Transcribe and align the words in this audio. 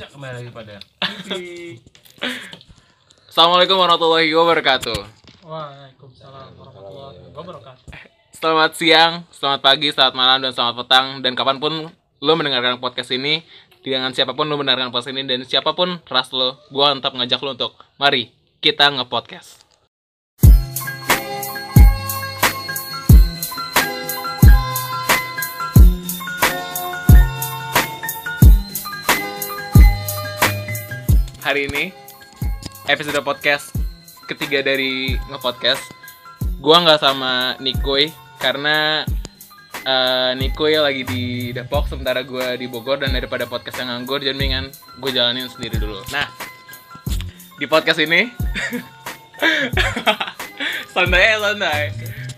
Ya 0.00 0.08
kembali 0.08 0.32
lagi 0.32 0.48
pada 0.48 0.80
Assalamualaikum 3.28 3.76
warahmatullahi 3.76 4.32
wabarakatuh. 4.32 4.96
Waalaikumsalam 5.44 6.56
warahmatullahi 6.56 7.20
wabarakatuh. 7.36 7.84
Selamat 8.32 8.72
siang, 8.80 9.28
selamat 9.28 9.60
pagi, 9.60 9.92
selamat 9.92 10.16
malam, 10.16 10.40
dan 10.40 10.56
selamat 10.56 10.74
petang 10.80 11.06
dan 11.20 11.36
kapan 11.36 11.60
pun 11.60 11.92
lo 12.16 12.32
mendengarkan 12.32 12.80
podcast 12.80 13.12
ini 13.12 13.44
dengan 13.84 14.16
siapa 14.16 14.32
pun 14.32 14.48
lo 14.48 14.56
mendengarkan 14.56 14.88
podcast 14.88 15.12
ini 15.12 15.28
dan 15.28 15.44
siapa 15.44 15.76
pun 15.76 16.00
ras 16.08 16.32
lo, 16.32 16.56
gua 16.72 16.96
tetap 16.96 17.12
ngajak 17.20 17.40
lo 17.44 17.52
untuk 17.52 17.76
mari 18.00 18.32
kita 18.64 18.88
nge-podcast. 18.96 19.59
Hari 31.50 31.66
ini 31.66 31.90
episode 32.86 33.26
podcast 33.26 33.74
ketiga 34.30 34.62
dari 34.62 35.18
nge-podcast. 35.34 35.82
Gua 36.62 36.78
nggak 36.78 37.02
sama 37.02 37.58
Nikoy 37.58 38.06
karena 38.38 39.02
eh 39.82 40.30
Nikoy 40.38 40.78
lagi 40.78 41.02
di 41.02 41.50
Depok 41.50 41.90
sementara 41.90 42.22
gua 42.22 42.54
di 42.54 42.70
Bogor 42.70 43.02
dan 43.02 43.18
daripada 43.18 43.50
podcast 43.50 43.82
yang 43.82 43.90
nganggur 43.90 44.22
jadi 44.22 44.30
mendingan 44.30 44.70
gue 45.02 45.10
jalanin 45.10 45.50
sendiri 45.50 45.82
dulu. 45.82 45.98
Nah 46.14 46.30
di 47.58 47.66
podcast 47.66 47.98
ini 47.98 48.30
santai 50.94 51.34
ya 51.34 51.36
santai. 51.42 51.82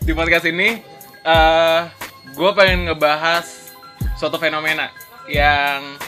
Di 0.08 0.16
podcast 0.16 0.48
ini 0.48 0.80
eh 1.28 1.80
gue 2.32 2.50
pengen 2.56 2.88
ngebahas 2.88 3.76
suatu 4.16 4.40
fenomena 4.40 4.88
yang 5.28 6.00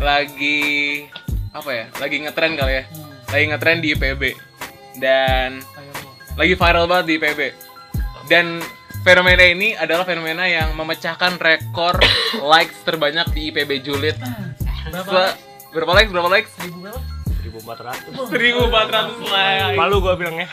lagi 0.00 1.04
apa 1.50 1.70
ya 1.74 1.84
lagi 1.98 2.16
ngetren 2.22 2.54
kali 2.54 2.72
ya 2.78 2.84
lagi 3.30 3.44
ngetren 3.50 3.78
di 3.82 3.88
IPB 3.98 4.22
dan 5.02 5.58
lagi 6.38 6.54
viral 6.54 6.86
banget 6.86 7.06
di 7.10 7.14
IPB 7.18 7.40
dan 8.30 8.62
fenomena 9.02 9.42
ini 9.42 9.74
adalah 9.74 10.06
fenomena 10.06 10.46
yang 10.46 10.70
memecahkan 10.78 11.42
rekor 11.42 11.98
likes 12.54 12.78
terbanyak 12.86 13.26
di 13.34 13.50
IPB 13.50 13.82
Julid 13.82 14.16
Berapa? 14.90 15.38
Berapa 15.70 15.92
likes 16.02 16.10
berapa 16.10 16.28
likes 16.30 16.52
Seribu 17.40 17.58
berapa? 17.62 17.94
1400 17.94 19.22
like 19.30 19.78
Malu 19.78 20.02
gua 20.02 20.18
bilangnya. 20.18 20.44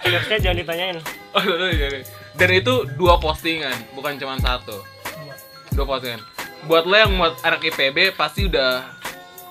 Harusnya 0.00 0.38
jangan 0.48 0.56
ditanyain. 0.56 0.96
Oh, 1.36 1.42
iya, 1.44 1.66
iya, 1.74 1.86
iya. 1.92 2.06
dan 2.38 2.50
itu 2.54 2.86
dua 2.94 3.18
postingan 3.18 3.74
bukan 3.94 4.16
cuma 4.18 4.38
satu 4.38 4.80
Dua. 4.80 5.34
dua 5.74 5.84
postingan 5.86 6.22
buat 6.66 6.86
lo 6.86 6.96
yang 6.96 7.12
buat 7.18 7.34
anak 7.42 7.62
IPB 7.68 8.14
pasti 8.16 8.46
udah 8.48 8.99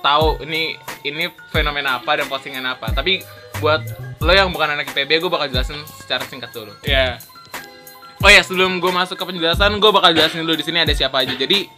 tahu 0.00 0.40
ini 0.44 0.76
ini 1.06 1.28
fenomena 1.52 2.00
apa 2.00 2.20
dan 2.20 2.26
postingan 2.26 2.64
apa. 2.66 2.92
Tapi 2.92 3.20
buat 3.60 3.84
lo 4.20 4.32
yang 4.32 4.52
bukan 4.52 4.76
anak 4.76 4.92
IPB 4.92 5.20
gue 5.20 5.30
bakal 5.32 5.48
jelasin 5.52 5.80
secara 6.00 6.24
singkat 6.28 6.52
dulu. 6.52 6.72
Ya 6.84 7.20
oh 8.20 8.30
ya 8.30 8.44
sebelum 8.44 8.80
gue 8.80 8.92
masuk 8.92 9.16
ke 9.16 9.24
penjelasan 9.24 9.80
gue 9.80 9.90
bakal 9.92 10.12
jelasin 10.12 10.44
dulu 10.44 10.56
di 10.56 10.64
sini 10.64 10.84
ada 10.84 10.92
siapa 10.92 11.24
aja. 11.24 11.32
Jadi 11.36 11.68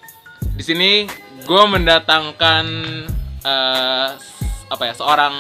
di 0.43 0.63
sini 0.63 1.07
gue 1.43 1.63
mendatangkan 1.67 2.65
eh, 3.43 4.09
apa 4.71 4.83
ya 4.83 4.95
seorang 4.95 5.35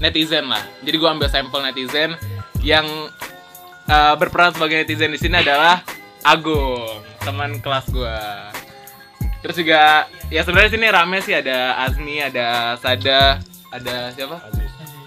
netizen 0.00 0.48
lah. 0.48 0.64
Jadi 0.84 0.96
gue 0.96 1.08
ambil 1.08 1.28
sampel 1.28 1.60
netizen 1.64 2.16
yang 2.64 2.86
eh, 3.88 4.14
berperan 4.16 4.56
sebagai 4.56 4.84
netizen 4.84 5.12
di 5.12 5.20
sini 5.20 5.40
adalah 5.40 5.84
Agung 6.26 7.06
teman 7.22 7.62
kelas 7.62 7.86
gue 7.94 8.18
Terus 9.46 9.62
juga 9.62 10.10
ya 10.26 10.42
sebenarnya 10.42 10.74
sini 10.74 10.86
rame 10.90 11.22
sih 11.22 11.38
ada 11.38 11.78
Azmi, 11.86 12.18
ada 12.18 12.74
Sada, 12.82 13.38
ada 13.70 14.10
siapa? 14.10 14.42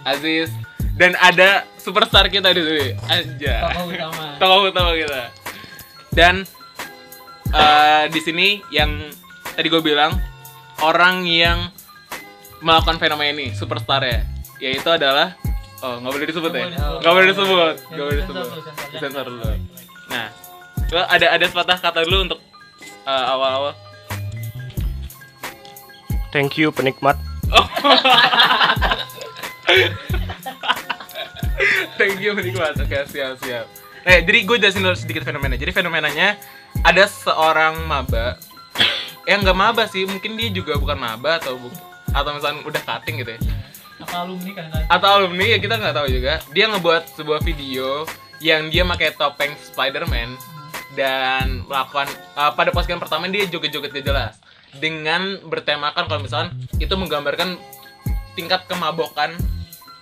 Aziz. 0.08 0.48
Dan 0.96 1.20
ada 1.20 1.68
superstar 1.76 2.31
kita 2.31 2.56
di 2.56 2.63
sini. 2.63 2.88
Aja. 3.12 3.68
Tokoh 3.68 3.91
utama. 3.91 4.24
Tokoh 4.40 4.59
utama 4.72 4.91
kita. 4.96 5.22
Dan 6.16 6.47
eh, 7.52 8.03
di 8.16 8.19
sini 8.24 8.63
yang 8.72 9.12
tadi 9.59 9.68
gue 9.68 9.84
bilang 9.84 10.16
orang 10.88 11.28
yang 11.28 11.68
melakukan 12.63 12.96
fenomena 12.96 13.36
ini 13.36 13.52
superstar 13.52 14.08
ya, 14.08 14.24
yaitu 14.63 14.88
adalah 14.88 15.36
oh 15.84 16.00
nggak 16.00 16.12
boleh 16.16 16.28
disebut 16.31 16.52
ya, 16.56 16.63
nggak 16.72 17.12
boleh 17.12 17.28
disebut, 17.31 17.75
nggak 17.92 18.06
boleh 18.08 18.18
disebut, 18.24 18.47
disensor 18.96 19.25
dulu. 19.28 19.44
Nah, 20.12 20.28
ada 21.12 21.28
ada 21.36 21.46
sepatah 21.47 21.78
kata 21.80 22.08
dulu 22.08 22.28
untuk 22.28 22.40
eh, 23.03 23.25
awal-awal. 23.36 23.75
Thank 26.29 26.62
you 26.62 26.69
penikmat. 26.69 27.17
Thank 31.97 32.22
you 32.22 32.38
menikmat. 32.38 32.78
Oke, 32.78 33.01
siap 33.09 33.41
siap. 33.41 33.66
Eh, 34.06 34.22
jadi 34.23 34.45
gue 34.45 34.57
jelasin 34.62 34.85
dulu 34.85 34.95
sedikit 34.95 35.25
fenomena. 35.25 35.57
Jadi 35.57 35.73
fenomenanya 35.73 36.38
ada 36.85 37.03
seorang 37.09 37.84
maba 37.89 38.38
yang 39.28 39.44
nggak 39.45 39.57
maba 39.57 39.84
sih, 39.89 40.06
mungkin 40.06 40.38
dia 40.38 40.50
juga 40.50 40.78
bukan 40.78 40.97
maba 40.97 41.38
atau 41.41 41.57
bu 41.59 41.69
atau 42.09 42.34
misalnya 42.34 42.66
udah 42.66 42.81
cutting 42.81 43.22
gitu 43.22 43.38
ya. 43.38 43.39
Apa 44.01 44.25
alumni 44.25 44.51
kan 44.56 44.66
kan? 44.72 44.84
Atau 44.89 45.09
alumni 45.09 45.45
ya 45.45 45.57
kita 45.62 45.75
nggak 45.78 45.95
tahu 45.97 46.07
juga. 46.09 46.34
Dia 46.56 46.66
ngebuat 46.72 47.03
sebuah 47.13 47.41
video 47.45 48.07
yang 48.39 48.72
dia 48.72 48.88
pakai 48.88 49.13
topeng 49.13 49.53
Spider-Man 49.59 50.39
dan 50.97 51.68
melakukan 51.69 52.09
uh, 52.34 52.50
pada 52.56 52.73
postingan 52.73 52.97
pertama 52.97 53.29
dia 53.29 53.45
joget-joget 53.45 53.94
gak 53.94 54.06
jelas 54.09 54.34
dengan 54.78 55.41
bertemakan 55.47 56.06
kalau 56.06 56.22
misalkan 56.22 56.53
itu 56.78 56.94
menggambarkan 56.94 57.57
tingkat 58.38 58.63
kemabokan 58.69 59.34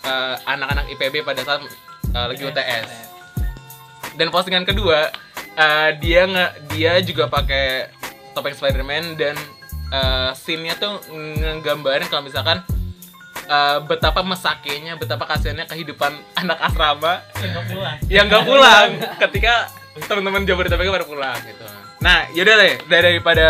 uh, 0.04 0.36
anak-anak 0.44 0.92
IPB 0.98 1.24
pada 1.24 1.42
saat 1.48 1.64
uh, 2.14 2.26
lagi 2.28 2.44
UTS 2.44 2.90
dan 4.20 4.28
postingan 4.34 4.68
kedua 4.68 5.14
uh, 5.56 5.90
dia 5.98 6.28
nggak 6.28 6.52
dia 6.76 7.00
juga 7.00 7.32
pakai 7.32 7.90
topeng 8.36 8.54
Spider-Man 8.54 9.18
dan 9.18 9.36
uh, 9.90 10.32
scene-nya 10.38 10.78
tuh 10.78 11.02
ngegambarin 11.14 12.06
kalau 12.12 12.26
misalkan 12.26 12.62
uh, 13.50 13.82
betapa 13.86 14.22
mesakenya, 14.22 14.98
betapa 15.00 15.26
kasihannya 15.26 15.66
kehidupan 15.66 16.14
anak 16.42 16.60
asrama 16.62 17.24
Yang 17.40 17.50
nggak 17.50 17.66
pulang. 17.72 17.98
yang 18.08 18.26
nggak 18.30 18.46
pulang 18.46 18.90
ketika 19.26 19.54
teman-teman 19.98 20.46
Jabodetabek 20.46 20.94
baru 20.94 21.06
pulang 21.10 21.38
gitu. 21.42 21.66
Nah, 22.06 22.30
yaudah 22.38 22.56
deh 22.62 22.76
daripada 22.86 23.48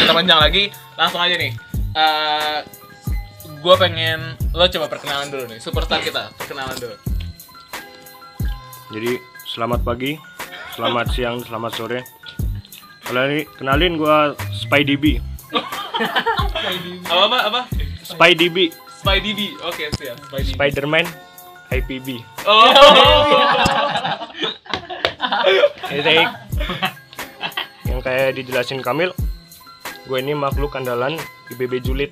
kita 0.00 0.16
panjang 0.16 0.40
lagi, 0.40 0.64
langsung 0.96 1.20
aja 1.20 1.36
nih. 1.36 1.52
Eh 1.92 2.58
gue 3.60 3.74
pengen 3.76 4.40
lo 4.56 4.64
coba 4.64 4.86
perkenalan 4.88 5.28
dulu 5.28 5.44
nih, 5.52 5.60
superstar 5.60 6.00
kita 6.00 6.32
perkenalan 6.40 6.76
dulu. 6.80 6.96
Jadi 8.90 9.20
selamat 9.44 9.84
pagi, 9.84 10.16
selamat 10.74 11.06
siang, 11.12 11.44
selamat 11.44 11.72
sore. 11.76 12.00
Kenalin, 13.04 13.44
kenalin 13.58 13.94
gua 13.98 14.32
SpyDB. 14.54 15.18
Apa 17.10 17.24
apa 17.26 17.38
apa? 17.50 17.60
SpyDB, 18.06 18.70
SpyDB. 19.02 19.58
Oke 19.66 19.90
siap. 19.98 20.16
SpyDB. 20.30 20.54
Spiderman, 20.54 21.06
IPB. 21.74 22.22
Oh. 22.46 22.70
Yang 27.86 28.00
kayak 28.06 28.28
dijelasin 28.38 28.80
Kamil, 28.80 29.10
gue 30.10 30.18
ini 30.18 30.34
makhluk 30.34 30.74
andalan 30.74 31.14
IPB 31.54 31.86
julid. 31.86 32.10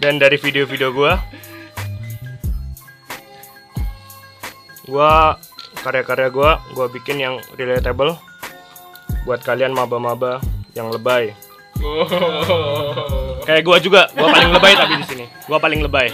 Dan 0.00 0.16
dari 0.16 0.40
video-video 0.40 0.96
gue, 0.96 1.12
gue 4.88 5.12
karya-karya 5.84 6.28
gue, 6.32 6.50
gue 6.72 6.86
bikin 6.96 7.16
yang 7.20 7.36
relatable 7.54 8.16
buat 9.28 9.44
kalian 9.44 9.76
maba-maba 9.76 10.40
yang 10.72 10.88
lebay. 10.88 11.36
Oh. 11.84 13.36
Kayak 13.44 13.62
gue 13.68 13.76
juga, 13.84 14.08
gue 14.16 14.24
paling 14.24 14.50
lebay 14.56 14.72
tapi 14.72 14.94
di 14.98 15.06
sini, 15.06 15.24
gue 15.28 15.58
paling 15.60 15.84
lebay. 15.84 16.08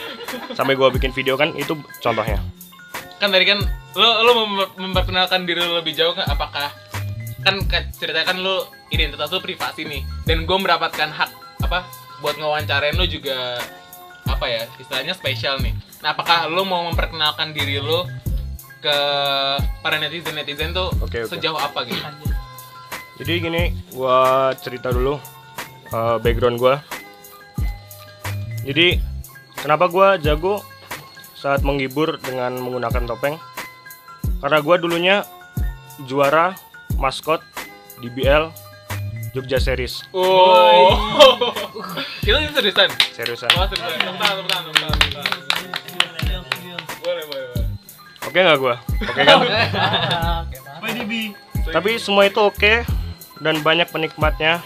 Sampai 0.52 0.74
gue 0.74 0.88
bikin 0.98 1.14
video 1.14 1.38
kan, 1.38 1.54
itu 1.54 1.78
contohnya. 2.02 2.42
kan 3.22 3.30
tadi 3.30 3.46
kan 3.46 3.62
lo 3.94 4.26
lo 4.26 4.32
mem- 4.34 4.74
memperkenalkan 4.82 5.46
diri 5.46 5.62
lo 5.62 5.78
lebih 5.78 5.94
jauh 5.94 6.10
kan 6.10 6.26
apakah 6.26 6.74
kan 7.42 7.54
ceritanya 7.94 8.26
kan 8.26 8.38
lo 8.38 8.70
identitas 8.94 9.28
lo 9.34 9.42
privasi 9.42 9.86
nih 9.86 10.02
dan 10.26 10.46
gue 10.46 10.56
mendapatkan 10.58 11.10
hak 11.10 11.30
apa 11.62 11.86
buat 12.22 12.38
ngewawancarain 12.38 12.94
lo 12.94 13.06
juga 13.06 13.58
apa 14.30 14.46
ya 14.46 14.62
istilahnya 14.78 15.14
spesial 15.18 15.58
nih 15.58 15.74
nah 16.02 16.14
apakah 16.14 16.46
lo 16.46 16.62
mau 16.62 16.86
memperkenalkan 16.90 17.50
diri 17.50 17.82
lo 17.82 18.06
ke 18.82 18.96
para 19.78 19.96
netizen 20.02 20.34
netizen 20.34 20.74
tuh 20.74 20.90
Oke, 20.98 21.22
oke. 21.22 21.30
sejauh 21.30 21.54
apa 21.54 21.86
gitu. 21.86 22.02
Jadi 23.22 23.32
gini, 23.38 23.70
gua 23.94 24.50
cerita 24.58 24.90
dulu 24.90 25.14
uh, 25.94 26.18
background 26.18 26.58
gua. 26.58 26.82
Jadi 28.66 28.98
kenapa 29.54 29.86
gua 29.86 30.18
jago 30.18 30.66
saat 31.38 31.62
menghibur 31.62 32.18
dengan 32.18 32.58
menggunakan 32.58 33.06
topeng? 33.06 33.38
Karena 34.42 34.58
gua 34.58 34.76
dulunya 34.82 35.22
juara 36.02 36.58
maskot 36.96 37.42
DBL 37.98 38.48
Jogja 39.32 39.56
series 39.56 40.04
Oh. 40.12 40.92
Itu 42.20 42.36
seriusan. 42.52 42.88
seriusan 43.16 43.48
Wah, 43.52 43.66
seriusan. 43.66 43.98
Tepuk 43.98 44.18
tangan, 44.18 44.34
tepuk 44.36 44.46
tangan, 44.46 44.66
tepuk 44.66 44.78
tangan, 44.78 44.98
tepuk 44.98 45.12
tangan. 45.12 45.38
Boleh, 47.02 47.24
boleh, 47.26 47.44
boleh. 47.50 47.66
oke 48.22 48.38
nggak 48.38 48.58
gua 48.58 48.74
oke 48.78 49.18
kan 49.18 49.38
Oke, 49.42 50.56
Pak. 50.62 51.70
tapi 51.72 51.90
semua 51.98 52.22
itu 52.24 52.38
oke 52.38 52.72
dan 53.40 53.60
banyak 53.60 53.88
penikmatnya 53.88 54.60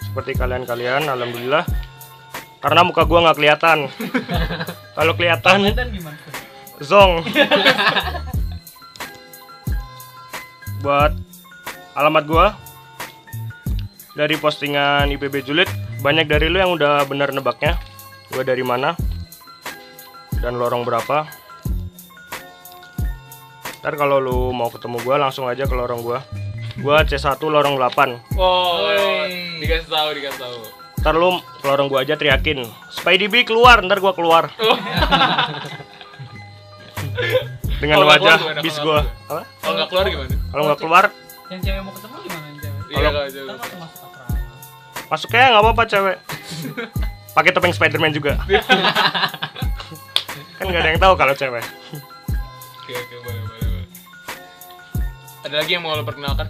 seperti 0.00 0.34
kalian-kalian 0.34 1.06
alhamdulillah 1.06 1.64
karena 2.58 2.80
muka 2.82 3.02
gua 3.02 3.18
nggak 3.26 3.36
kelihatan 3.36 3.78
kalau 4.96 5.12
kelihatan 5.16 5.58
zong 6.78 7.22
buat 10.82 11.12
alamat 11.92 12.24
gua 12.24 12.46
dari 14.12 14.36
postingan 14.36 15.08
IPB 15.10 15.42
Julid. 15.42 15.68
Banyak 16.02 16.26
dari 16.26 16.50
lu 16.50 16.58
yang 16.58 16.72
udah 16.72 17.06
bener 17.06 17.30
nebaknya. 17.30 17.78
Gua 18.32 18.42
dari 18.42 18.64
mana 18.64 18.96
dan 20.40 20.56
lorong 20.56 20.82
berapa. 20.82 21.28
Ntar 23.82 23.94
kalau 23.94 24.18
lu 24.18 24.38
mau 24.50 24.70
ketemu 24.70 24.98
gua 25.02 25.16
langsung 25.18 25.46
aja 25.46 25.66
ke 25.66 25.74
lorong 25.74 26.02
gua. 26.02 26.22
Gua 26.80 27.04
C1 27.04 27.36
lorong 27.38 27.76
8 27.76 28.40
Oh, 28.40 28.80
Woi. 28.80 29.60
dikasih 29.60 29.92
tahu, 29.92 30.08
dikasih 30.16 30.40
tahu. 30.40 30.56
ntar 31.02 31.14
lu 31.14 31.34
ke 31.60 31.66
lorong 31.66 31.90
gua 31.90 32.00
aja 32.00 32.14
teriakin. 32.14 32.62
Spidey 32.88 33.28
B 33.28 33.42
keluar 33.44 33.82
ntar 33.82 33.98
gua 33.98 34.14
keluar. 34.14 34.48
Dengan 37.76 37.98
Kalau 37.98 38.06
nggak 38.06 38.22
wajah 38.22 38.38
bis 38.62 38.76
apa? 38.78 39.02
Kalau 39.58 39.74
nggak 39.74 39.88
keluar 39.90 40.04
gimana? 40.06 40.34
kalau 40.48 40.62
nggak 40.64 40.80
keluar 40.80 41.04
Yang 41.52 41.60
cewek 41.68 41.80
mau 41.84 41.92
ketemu 41.92 42.16
gimana 42.24 42.46
yang 42.48 42.58
cewek? 42.58 42.80
Iya, 42.88 42.96
kalau. 42.96 43.20
Kita 43.28 43.40
langsung 43.44 43.76
masuk 43.76 44.08
asrama. 44.08 44.36
masuknya 45.12 45.44
nggak 45.44 45.62
apa-apa 45.62 45.82
cewek 45.84 46.16
pakai 47.36 47.50
topeng 47.52 47.72
Spiderman 47.72 48.12
juga 48.12 48.32
kan 50.56 50.64
nggak 50.64 50.80
ada 50.80 50.88
yang 50.88 51.00
tahu 51.00 51.14
kalau 51.14 51.32
cewek 51.32 51.64
Oke, 52.82 52.98
oke, 52.98 53.16
boleh, 53.22 53.42
boleh. 53.46 53.84
Ada 55.42 55.54
lagi 55.60 55.70
yang 55.70 55.82
mau 55.84 55.92
lo 55.92 56.02
perkenalkan? 56.02 56.48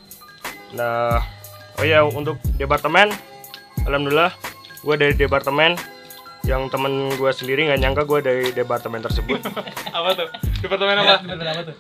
nah 0.73 1.21
oh 1.77 1.85
ya 1.85 2.01
untuk 2.03 2.39
departemen 2.55 3.11
alhamdulillah 3.85 4.33
gue 4.81 4.95
dari 4.97 5.13
departemen 5.13 5.77
yang 6.43 6.67
temen 6.71 7.11
gue 7.13 7.31
sendiri 7.31 7.67
nggak 7.67 7.79
nyangka 7.79 8.03
gue 8.07 8.19
dari 8.23 8.47
departemen 8.51 9.03
tersebut 9.03 9.43
apa 9.99 10.11
tuh? 10.15 10.29
Departemen 10.63 10.97
apa? 10.97 11.15
Bener 11.27 11.47
apa 11.51 11.63
tuh? 11.67 11.77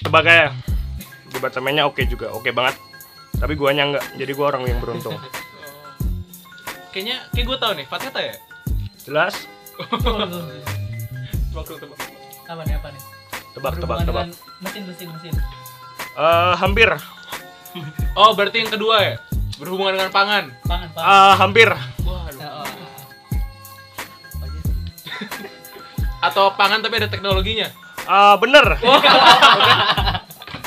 tebak 0.00 0.24
aja 0.24 0.48
departemennya 1.30 1.86
oke 1.86 2.02
juga 2.06 2.30
oke 2.34 2.50
banget 2.50 2.76
tapi 3.40 3.54
guanya 3.56 3.96
nggak 3.96 4.04
jadi 4.20 4.32
gue 4.34 4.46
orang 4.46 4.62
yang 4.66 4.78
beruntung 4.82 5.16
Oh. 6.90 6.90
Kayaknya, 6.90 7.22
kayak 7.30 7.46
gue 7.46 7.58
tau 7.62 7.70
nih, 7.78 7.86
Fateta 7.86 8.18
ya? 8.18 8.34
jelas 9.06 9.34
Tebak 11.50 11.66
dulu, 11.66 11.78
tebak. 11.82 11.98
Apa 12.46 12.62
nih 12.66 12.74
apa 12.78 12.88
nih? 12.90 13.02
tebak 13.50 13.74
tebak 13.78 13.98
tebak 14.06 14.26
Mesin 14.62 14.82
mesin 14.86 15.08
mesin. 15.14 15.34
Eh, 16.14 16.54
hampir 16.58 16.90
Oh, 18.18 18.34
berarti 18.34 18.66
yang 18.66 18.70
kedua 18.70 18.96
ya? 19.02 19.14
Berhubungan 19.58 19.94
dengan 19.98 20.10
pangan. 20.10 20.44
Pangan 20.66 20.88
pangan. 20.94 21.10
Eh, 21.10 21.34
hampir 21.38 21.68
Waduh. 22.02 22.38
Ya, 22.38 22.48
oh. 22.58 22.66
Atau 26.20 26.50
pangan 26.58 26.82
tapi 26.82 26.98
ada 26.98 27.06
teknologinya. 27.06 27.70
Ah, 28.10 28.34
bener 28.34 28.66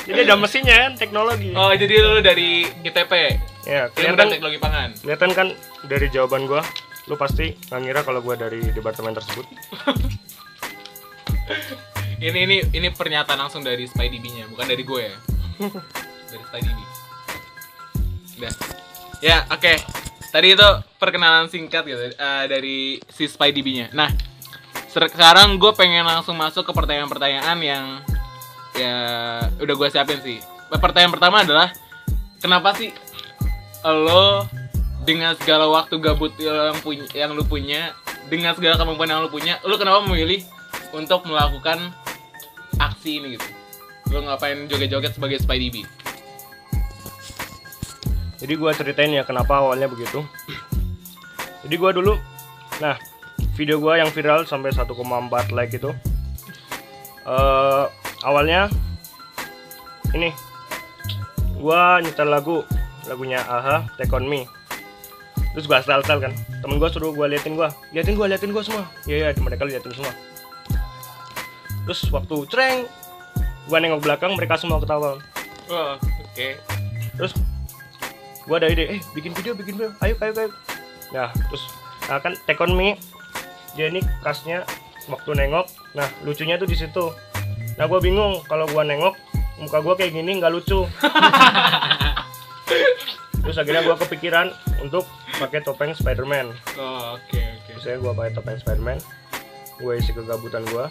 jadi 0.04 0.20
ada 0.24 0.36
mesinnya 0.36 0.76
kan 0.80 0.92
teknologi 0.94 1.52
Oh, 1.54 1.72
jadi 1.72 1.94
lu 1.98 2.20
dari 2.20 2.68
ITP. 2.82 3.14
ya 3.64 3.88
kelihatan 3.90 4.28
teknologi 4.30 4.60
pangan. 4.60 4.90
kelihatan 5.00 5.32
kan 5.32 5.48
dari 5.84 6.08
jawaban 6.10 6.44
gua 6.44 6.64
lu 7.06 7.16
pasti 7.16 7.56
nggak 7.68 7.80
ngira 7.80 8.02
kalau 8.02 8.20
gua 8.20 8.36
dari 8.36 8.60
departemen 8.70 9.12
tersebut 9.12 9.48
Ini 12.22 12.40
ini 12.40 12.58
ini 12.72 12.88
pernyataan 12.88 13.36
langsung 13.38 13.60
dari 13.62 13.84
Spidey 13.84 14.16
B-nya, 14.16 14.48
bukan 14.48 14.64
dari 14.64 14.80
gue 14.80 15.02
ya. 15.04 15.18
dari 16.32 16.40
Spidey 16.42 16.72
B. 16.72 16.80
Udah. 18.40 18.54
Ya, 19.20 19.44
oke. 19.52 19.74
Tadi 20.32 20.48
itu 20.50 20.70
perkenalan 20.96 21.52
singkat 21.52 21.84
gitu 21.84 22.00
eh, 22.10 22.46
dari 22.48 22.78
si 23.12 23.28
Spidey 23.28 23.60
B-nya. 23.60 23.92
Nah, 23.92 24.08
sekarang 24.88 25.60
gue 25.60 25.76
pengen 25.76 26.08
langsung 26.08 26.40
masuk 26.40 26.64
ke 26.64 26.72
pertanyaan-pertanyaan 26.72 27.60
yang 27.60 27.86
ya 28.74 28.96
udah 29.62 29.76
gue 29.78 29.88
siapin 29.90 30.20
sih. 30.22 30.38
Pertanyaan 30.74 31.14
pertama 31.14 31.46
adalah 31.46 31.70
kenapa 32.42 32.74
sih 32.74 32.90
lo 33.86 34.48
dengan 35.04 35.36
segala 35.36 35.68
waktu 35.68 36.00
gabut 36.00 36.34
yang 36.40 36.80
punya 36.80 37.04
yang 37.12 37.36
lu 37.36 37.44
punya 37.44 37.92
dengan 38.32 38.56
segala 38.56 38.80
kemampuan 38.80 39.12
yang 39.12 39.22
lu 39.22 39.30
punya 39.30 39.60
lu 39.68 39.76
kenapa 39.76 40.02
memilih 40.08 40.42
untuk 40.96 41.28
melakukan 41.28 41.92
aksi 42.80 43.20
ini 43.22 43.36
gitu? 43.38 43.48
Lu 44.10 44.24
ngapain 44.26 44.66
joget-joget 44.66 45.14
sebagai 45.14 45.38
Spidey 45.44 45.70
B? 45.70 45.78
Jadi 48.40 48.54
gua 48.60 48.76
ceritain 48.76 49.12
ya 49.12 49.24
kenapa 49.24 49.60
awalnya 49.62 49.88
begitu. 49.92 50.24
Jadi 51.68 51.76
gua 51.78 51.92
dulu 51.94 52.18
nah 52.82 52.98
video 53.54 53.78
gua 53.78 54.02
yang 54.02 54.10
viral 54.10 54.50
sampai 54.50 54.74
1,4 54.74 54.90
like 55.54 55.78
itu 55.78 55.94
eh 57.24 57.86
awalnya 58.24 58.72
ini 60.16 60.32
gua 61.60 62.00
nyetel 62.00 62.28
lagu 62.32 62.64
lagunya 63.08 63.44
AHA 63.44 64.00
Take 64.00 64.14
On 64.16 64.24
Me. 64.28 64.48
Terus 65.54 65.70
gua 65.70 65.84
asal-asal 65.84 66.18
kan 66.24 66.34
temen 66.64 66.80
gua 66.80 66.90
suruh 66.90 67.12
gua 67.12 67.28
liatin 67.28 67.54
gua 67.54 67.70
liatin 67.92 68.16
gua 68.16 68.32
liatin 68.32 68.56
gua 68.56 68.64
semua. 68.64 68.88
Iya 69.06 69.32
iya 69.32 69.42
mereka 69.44 69.68
liatin 69.68 69.92
semua. 69.92 70.14
Terus 71.84 72.00
waktu 72.10 72.36
cereng 72.48 72.88
gua 73.68 73.78
nengok 73.84 74.02
belakang 74.04 74.34
mereka 74.40 74.56
semua 74.60 74.80
ketawa. 74.80 75.20
Wah, 75.72 76.00
oke. 76.00 76.48
Terus 77.20 77.32
gua 78.48 78.60
ada 78.60 78.68
ide 78.72 78.98
eh 78.98 79.00
bikin 79.16 79.32
video 79.36 79.54
bikin 79.56 79.76
video. 79.78 79.92
Ayo 80.00 80.16
ayo 80.20 80.34
ayo. 80.36 80.52
Nah 81.12 81.30
terus 81.52 81.64
nah 82.12 82.20
kan 82.20 82.36
take 82.44 82.60
on 82.60 82.76
me 82.76 83.00
dia 83.74 83.88
ini 83.90 84.04
khasnya 84.24 84.68
waktu 85.12 85.32
nengok. 85.36 85.68
Nah 85.96 86.08
lucunya 86.24 86.56
tuh 86.56 86.68
di 86.68 86.76
situ 86.76 87.12
nah 87.74 87.90
gua 87.90 87.98
bingung 87.98 88.42
kalau 88.46 88.70
gua 88.70 88.86
nengok 88.86 89.18
muka 89.62 89.82
gua 89.82 89.94
kayak 89.98 90.14
gini 90.14 90.38
nggak 90.42 90.54
lucu. 90.54 90.86
Terus 93.44 93.60
akhirnya 93.60 93.84
gua 93.84 94.00
kepikiran 94.00 94.56
untuk 94.80 95.04
pakai 95.38 95.60
topeng 95.62 95.92
Spiderman. 95.92 96.54
Oh, 96.80 97.20
oke 97.20 97.38
oke. 97.38 97.70
Terus 97.70 97.84
saya 97.84 97.98
gua 98.00 98.16
pakai 98.16 98.32
topeng 98.34 98.58
Spiderman. 98.58 98.98
Gue 99.82 100.00
isi 100.00 100.14
kegabutan 100.16 100.64
gua. 100.72 100.88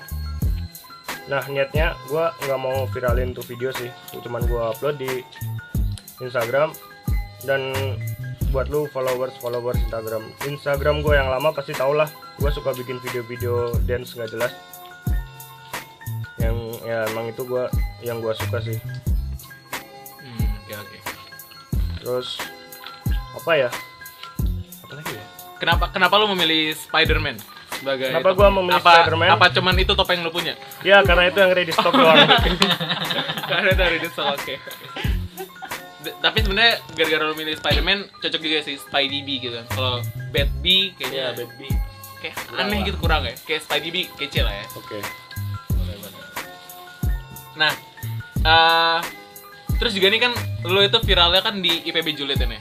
Nah 1.31 1.43
niatnya 1.49 1.97
gua 2.11 2.35
nggak 2.45 2.61
mau 2.61 2.85
viralin 2.91 3.33
tuh 3.33 3.47
video 3.47 3.73
sih. 3.73 3.89
Cuman 4.21 4.45
gua 4.51 4.77
upload 4.77 5.01
di 5.01 5.23
Instagram. 6.21 6.75
Dan 7.43 7.75
buat 8.55 8.71
lu 8.71 8.87
followers 8.93 9.35
followers 9.41 9.81
Instagram. 9.89 10.23
Instagram 10.47 11.03
gue 11.03 11.15
yang 11.17 11.27
lama 11.33 11.51
pasti 11.51 11.73
tau 11.75 11.91
lah. 11.97 12.07
Gue 12.39 12.53
suka 12.53 12.71
bikin 12.77 13.01
video-video 13.03 13.75
dance 13.89 14.15
nggak 14.15 14.31
jelas 14.31 14.53
ya 16.83 17.07
emang 17.07 17.27
itu 17.27 17.43
gua 17.43 17.67
yang 18.01 18.19
gua 18.19 18.33
suka 18.33 18.59
sih. 18.61 18.79
Hmm, 20.19 20.47
oke 20.59 20.75
oke. 20.77 20.99
Terus 21.99 22.29
apa 23.33 23.53
ya? 23.57 23.71
Apa 24.83 24.93
lagi 24.95 25.13
ya? 25.13 25.25
Kenapa 25.57 25.85
kenapa 25.89 26.15
lu 26.17 26.27
memilih 26.29 26.75
Spider-Man 26.75 27.39
sebagai 27.73 28.11
Kenapa 28.11 28.29
topeng? 28.29 28.37
gua 28.37 28.49
memilih 28.53 28.79
apa, 28.79 28.93
Spider-Man? 28.99 29.29
apa 29.31 29.47
cuman 29.51 29.75
itu 29.77 29.93
topeng 29.93 30.21
lu 30.21 30.31
punya? 30.31 30.55
Ya 30.83 31.01
karena 31.01 31.27
itu 31.27 31.39
yang 31.39 31.51
ready 31.51 31.71
stock 31.71 31.91
doang. 31.91 32.19
Karena 33.43 33.73
dari 33.75 34.01
itu 34.01 34.09
oke. 34.17 34.55
D- 36.03 36.17
tapi 36.19 36.41
sebenarnya 36.41 36.81
gara-gara 36.91 37.25
lu 37.25 37.35
milih 37.35 37.55
Spider-Man 37.55 38.09
cocok 38.17 38.41
juga 38.41 38.59
sih 38.61 38.75
Spidey 38.75 39.21
B 39.21 39.39
gitu 39.39 39.55
kan. 39.55 39.67
Kalau 39.69 39.95
Bad 40.33 40.51
B 40.59 40.97
kayaknya 40.97 41.37
bad 41.37 41.51
B 41.55 41.69
kayak 42.19 42.35
Kurang 42.43 42.65
aneh 42.65 42.79
lah. 42.81 42.87
gitu 42.89 42.97
kurang 42.97 43.23
ya. 43.23 43.35
Kayak 43.39 43.61
Spidey 43.63 43.91
B 43.93 43.97
kece 44.17 44.41
lah 44.41 44.55
ya. 44.57 44.67
Oke 44.75 44.99
Nah, 47.59 47.73
eh 48.43 49.01
terus 49.79 49.93
juga 49.99 50.13
nih 50.15 50.21
kan 50.23 50.33
lo 50.69 50.79
itu 50.79 50.99
viralnya 51.03 51.43
kan 51.43 51.59
di 51.59 51.83
IPB 51.91 52.15
Julid 52.15 52.39
ini. 52.39 52.59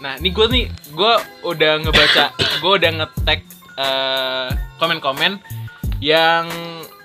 Nah, 0.00 0.16
ini 0.20 0.32
gue 0.32 0.46
nih, 0.48 0.66
gue 0.92 1.12
udah 1.44 1.72
ngebaca, 1.80 2.32
gue 2.62 2.72
udah 2.72 2.90
nge-tag 3.02 3.40
eh, 3.78 4.48
komen-komen 4.80 5.40
yang 6.00 6.48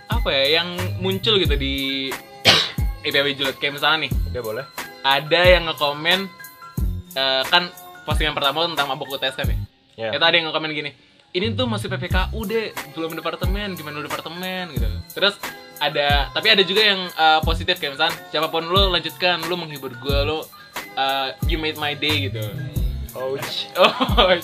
apa 0.10 0.30
ya, 0.34 0.64
yang 0.64 0.68
muncul 1.00 1.38
gitu 1.38 1.56
di 1.60 2.10
IPB 3.08 3.36
Julid. 3.36 3.56
Kayak 3.60 3.80
misalnya 3.80 4.08
nih, 4.08 4.12
udah 4.32 4.44
boleh 4.44 4.66
ada 5.04 5.42
yang 5.48 5.64
ngekomen 5.68 6.28
eh, 7.16 7.44
kan 7.48 7.72
postingan 8.04 8.36
pertama 8.36 8.68
tentang 8.68 8.88
mabuk 8.90 9.12
UTS 9.16 9.36
kan 9.38 9.48
ya. 9.48 9.58
ya 9.96 10.10
Itu 10.16 10.24
ada 10.24 10.36
yang 10.36 10.50
ngekomen 10.50 10.72
gini. 10.74 10.92
Ini 11.30 11.54
tuh 11.54 11.70
masih 11.70 11.94
PPKU 11.94 12.40
deh, 12.50 12.74
belum 12.98 13.14
departemen, 13.14 13.78
gimana 13.78 14.02
departemen 14.02 14.74
gitu. 14.74 14.90
Terus 15.14 15.38
ada, 15.80 16.28
tapi 16.36 16.48
ada 16.52 16.64
juga 16.64 16.82
yang 16.84 17.08
uh, 17.16 17.40
positif 17.42 17.80
kayak 17.80 17.96
misalnya 17.96 18.16
siapa 18.30 18.48
pun 18.48 18.68
lu 18.68 18.92
lanjutkan, 18.92 19.40
lu 19.48 19.56
menghibur 19.56 19.96
gue, 19.96 20.18
lu 20.28 20.44
uh, 20.96 21.28
you 21.48 21.56
made 21.56 21.80
my 21.80 21.96
day 21.96 22.28
gitu. 22.28 22.44
Ouch. 23.18 23.66
Oh, 23.80 23.90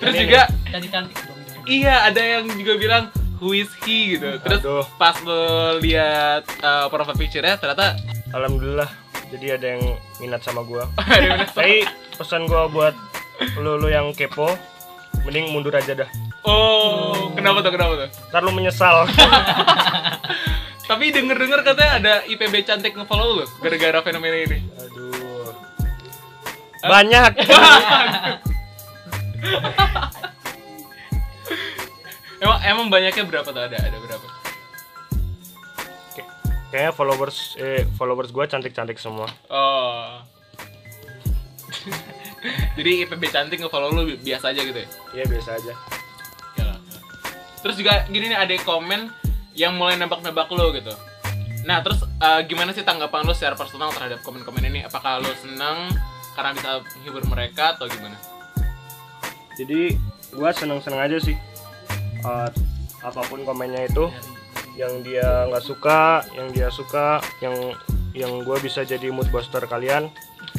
terus 0.00 0.14
Ini 0.14 0.18
juga 0.24 0.42
Cantik 0.72 0.88
cantik 0.88 1.16
dong. 1.26 1.38
iya 1.68 2.06
ada 2.08 2.22
yang 2.22 2.48
juga 2.48 2.78
bilang 2.80 3.04
who 3.36 3.52
is 3.52 3.68
he 3.84 4.16
gitu. 4.16 4.40
Terus 4.40 4.60
Aduh. 4.64 4.86
pas 4.96 5.14
lo 5.20 5.76
lihat 5.78 6.48
uh, 6.64 6.88
profile 6.88 7.18
picture-nya 7.18 7.60
ternyata 7.60 7.98
Alhamdulillah. 8.32 8.88
Jadi 9.26 9.46
ada 9.52 9.66
yang 9.76 9.82
minat 10.22 10.40
sama 10.40 10.62
bilang, 10.62 10.86
Tapi 11.56 11.82
pesan 12.14 12.46
gua 12.46 12.70
buat 12.70 12.94
lu 13.58 13.74
lu 13.76 13.90
yang 13.90 14.14
kepo, 14.14 14.54
mending 15.26 15.50
mundur 15.50 15.74
aja 15.74 15.92
dah. 15.92 16.08
Oh, 16.46 17.34
kenapa 17.34 17.58
tuh? 17.58 17.74
Kenapa 17.74 17.92
tuh? 18.06 18.08
Ntar 18.30 18.40
lu 18.46 18.54
menyesal. 18.54 19.02
Tapi 20.86 21.10
denger-denger 21.10 21.60
katanya 21.62 21.92
ada 21.98 22.14
IPB 22.24 22.62
cantik 22.62 22.94
nge-follow 22.94 23.42
lo 23.42 23.44
gara-gara 23.58 23.98
fenomena 24.00 24.38
ini. 24.38 24.58
Aduh. 24.78 25.50
Banyak. 26.80 27.32
Emang 32.36 32.60
emang 32.62 32.86
banyaknya 32.92 33.24
berapa 33.24 33.48
tuh? 33.48 33.62
Ada 33.64 33.80
ada 33.80 33.96
berapa? 33.96 34.26
Kay- 36.12 36.28
Kayaknya 36.68 36.92
followers 36.92 37.56
eh 37.56 37.88
followers 37.96 38.28
gua 38.28 38.44
cantik-cantik 38.44 39.00
semua. 39.00 39.26
Oh. 39.48 40.20
Jadi 42.76 43.08
IPB 43.08 43.22
cantik 43.32 43.58
nge-follow 43.58 43.90
lu 43.90 44.02
bi- 44.06 44.20
biasa 44.20 44.52
aja 44.52 44.60
gitu 44.62 44.76
ya? 44.76 44.88
Iya 45.16 45.24
biasa 45.26 45.50
aja. 45.56 45.72
Ya. 46.60 46.76
Terus 47.64 47.74
juga 47.80 48.04
gini 48.06 48.28
nih 48.28 48.38
ada 48.38 48.52
komen 48.62 49.08
yang 49.56 49.74
mulai 49.74 49.96
nebak-nebak 49.96 50.46
lu 50.52 50.70
gitu. 50.76 50.92
Nah, 51.66 51.82
terus 51.82 52.04
eh, 52.04 52.40
gimana 52.46 52.70
sih 52.70 52.86
tanggapan 52.86 53.26
lu 53.26 53.34
secara 53.34 53.58
personal 53.58 53.90
terhadap 53.90 54.22
komen-komen 54.22 54.62
ini? 54.68 54.84
Apakah 54.86 55.18
lu 55.18 55.32
seneng 55.42 55.90
karena 56.36 56.52
bisa 56.52 56.84
menghibur 56.84 57.24
mereka 57.26 57.74
atau 57.74 57.88
gimana? 57.88 58.14
Jadi 59.56 59.96
gua 60.36 60.52
seneng-seneng 60.52 61.00
aja 61.00 61.18
sih. 61.18 61.34
Eh, 62.22 62.48
apa 63.02 63.20
pun 63.26 63.42
komennya 63.42 63.88
itu 63.88 64.12
yang 64.76 65.00
dia 65.00 65.48
nggak 65.48 65.64
suka, 65.64 66.22
yang 66.36 66.52
dia 66.52 66.68
suka, 66.68 67.24
yang 67.40 67.74
yang 68.16 68.32
gue 68.48 68.56
bisa 68.64 68.80
jadi 68.80 69.12
mood 69.12 69.28
booster 69.28 69.60
kalian 69.68 70.08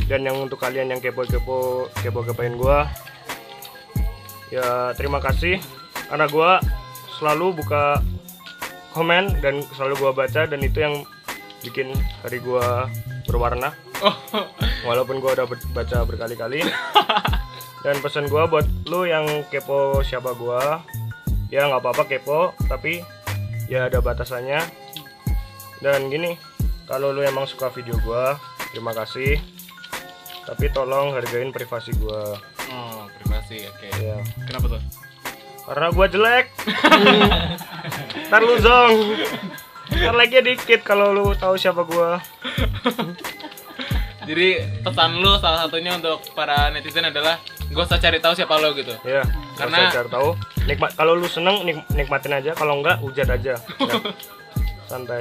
dan 0.06 0.22
yang 0.22 0.38
untuk 0.38 0.62
kalian 0.62 0.94
yang 0.94 1.02
kepo-kepo 1.02 1.90
kepo-kepoin 2.06 2.54
gue 2.54 2.80
ya 4.54 4.94
terima 4.94 5.18
kasih 5.18 5.58
karena 6.06 6.30
gue 6.30 6.52
selalu 7.18 7.58
buka 7.58 8.06
komen 8.98 9.38
dan 9.46 9.62
selalu 9.78 9.94
gue 10.02 10.12
baca 10.18 10.42
dan 10.50 10.60
itu 10.66 10.82
yang 10.82 11.06
bikin 11.62 11.94
hari 12.26 12.42
gue 12.42 12.66
berwarna. 13.30 13.78
Oh, 14.02 14.14
walaupun 14.86 15.22
gue 15.22 15.32
udah 15.38 15.46
baca 15.74 16.06
berkali-kali. 16.06 16.62
Dan 17.86 18.02
pesan 18.02 18.28
gue 18.28 18.44
buat 18.50 18.66
lu 18.90 19.06
yang 19.06 19.46
kepo 19.48 20.02
siapa 20.02 20.34
gue 20.34 20.62
ya 21.54 21.70
nggak 21.72 21.80
apa-apa 21.80 22.04
kepo 22.10 22.52
tapi 22.66 23.06
ya 23.70 23.88
ada 23.88 24.02
batasannya. 24.02 24.60
Dan 25.82 26.10
gini 26.10 26.36
kalau 26.90 27.14
lu 27.14 27.22
emang 27.22 27.46
suka 27.46 27.70
video 27.70 27.96
gue 28.02 28.26
terima 28.74 28.92
kasih. 28.98 29.38
Tapi 30.48 30.72
tolong 30.72 31.12
hargain 31.16 31.52
privasi 31.52 31.92
gue 31.96 32.22
oh 32.72 33.02
privasi, 33.20 33.68
oke. 33.68 33.88
ya 34.00 34.18
Kenapa 34.48 34.78
tuh? 34.78 35.07
Karena 35.68 35.88
gue 35.90 36.06
jelek. 36.10 36.46
Ntar 38.28 38.42
lu 38.42 38.56
zong. 38.58 38.96
Ntar 39.90 40.16
lagi 40.16 40.40
dikit 40.42 40.82
kalau 40.82 41.12
lu 41.12 41.32
tahu 41.34 41.56
siapa 41.56 41.82
gue 41.82 42.12
Jadi 44.24 44.48
pesan 44.82 45.16
lu 45.16 45.40
salah 45.40 45.64
satunya 45.64 45.96
untuk 45.96 46.20
para 46.34 46.68
netizen 46.68 47.04
adalah 47.06 47.40
gak 47.66 47.86
usah 47.86 47.96
cari 47.98 48.20
tahu 48.20 48.34
siapa 48.34 48.60
lo 48.60 48.72
gitu. 48.74 48.92
ya 49.02 49.24
Karena- 49.56 49.88
karena 49.88 49.96
cari 49.96 50.10
tahu. 50.10 50.30
Nikmat 50.66 50.92
kalau 50.96 51.16
lu 51.16 51.24
seneng 51.26 51.64
nik- 51.64 51.88
nikmatin 51.90 52.34
aja. 52.34 52.52
Kalau 52.52 52.80
enggak 52.80 53.00
hujat 53.00 53.28
aja. 53.28 53.56
Ya. 53.80 53.96
santai. 54.88 55.20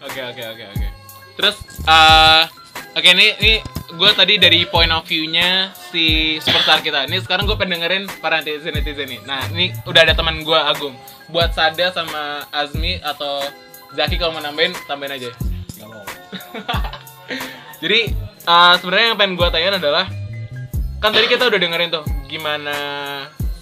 Oke 0.00 0.20
oke 0.22 0.42
oke 0.46 0.64
oke. 0.66 0.86
Terus 1.36 1.56
eh 1.82 2.42
oke 2.94 3.08
ini 3.10 3.26
ini 3.38 3.52
gue 3.90 4.10
tadi 4.14 4.38
dari 4.38 4.62
point 4.66 4.90
of 4.94 5.02
view-nya 5.06 5.74
si 5.90 6.38
superstar 6.38 6.82
kita. 6.82 7.10
Ini 7.10 7.18
sekarang 7.22 7.46
gue 7.46 7.58
pengen 7.58 7.82
dengerin 7.82 8.04
para 8.22 8.38
netizen 8.38 8.74
netizen 8.74 9.10
nih. 9.10 9.20
Nah 9.26 9.42
ini 9.50 9.74
udah 9.86 10.06
ada 10.06 10.14
teman 10.14 10.46
gue 10.46 10.58
Agung. 10.58 10.94
Buat 11.30 11.54
Sada 11.54 11.90
sama 11.90 12.46
Azmi 12.50 12.98
atau 13.02 13.42
Zaki 13.94 14.18
kalau 14.18 14.38
mau 14.38 14.42
nambahin 14.42 14.74
tambahin 14.86 15.18
aja. 15.18 15.30
Jadi 17.82 18.00
eh, 18.46 18.74
sebenarnya 18.78 19.06
yang 19.14 19.18
pengen 19.18 19.34
gue 19.38 19.48
tanyain 19.50 19.78
adalah 19.78 20.06
kan 21.00 21.16
tadi 21.16 21.26
kita 21.26 21.48
udah 21.48 21.58
dengerin 21.58 21.90
tuh 21.90 22.04
gimana 22.28 22.76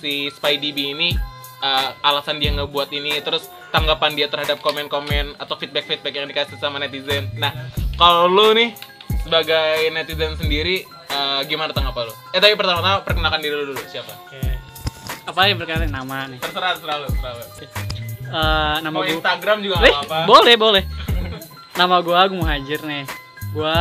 si 0.02 0.28
Spidey 0.28 0.74
B 0.74 0.92
ini 0.92 1.08
eh, 1.64 1.88
alasan 2.04 2.42
dia 2.42 2.52
ngebuat 2.52 2.92
ini 2.92 3.16
terus 3.24 3.48
tanggapan 3.68 4.16
dia 4.16 4.26
terhadap 4.32 4.64
komen-komen 4.64 5.36
atau 5.36 5.54
feedback-feedback 5.60 6.14
yang 6.16 6.28
dikasih 6.28 6.56
sama 6.56 6.80
netizen. 6.80 7.28
Nah, 7.36 7.52
kalau 8.00 8.24
lu 8.24 8.56
nih 8.56 8.72
sebagai 9.28 9.92
netizen 9.92 10.32
sendiri 10.34 10.82
eh, 10.88 11.40
gimana 11.44 11.70
tanggapan 11.70 12.08
lu? 12.08 12.14
Eh 12.32 12.40
tapi 12.40 12.56
pertama-tama 12.56 13.04
perkenalkan 13.04 13.38
diri 13.38 13.54
lu 13.54 13.64
dulu 13.68 13.82
siapa? 13.84 14.08
Oke. 14.24 14.40
Apa 15.22 15.44
yang 15.44 15.60
berkaitan 15.60 15.92
nama 15.92 16.24
nih? 16.26 16.40
Terserah 16.40 16.72
terserah 16.74 16.96
lu, 16.98 17.06
terserah 17.06 17.34
lu. 17.34 17.44
Eh, 18.28 18.76
nama 18.80 18.96
gue. 18.98 19.12
Instagram 19.14 19.56
juga 19.60 19.74
Eh, 19.78 19.92
apa-apa. 19.92 20.24
boleh 20.24 20.54
boleh. 20.56 20.84
nama 21.76 22.00
gue 22.00 22.10
Agung 22.10 22.40
Muhajir 22.40 22.80
nih. 22.82 23.04
Gue 23.50 23.76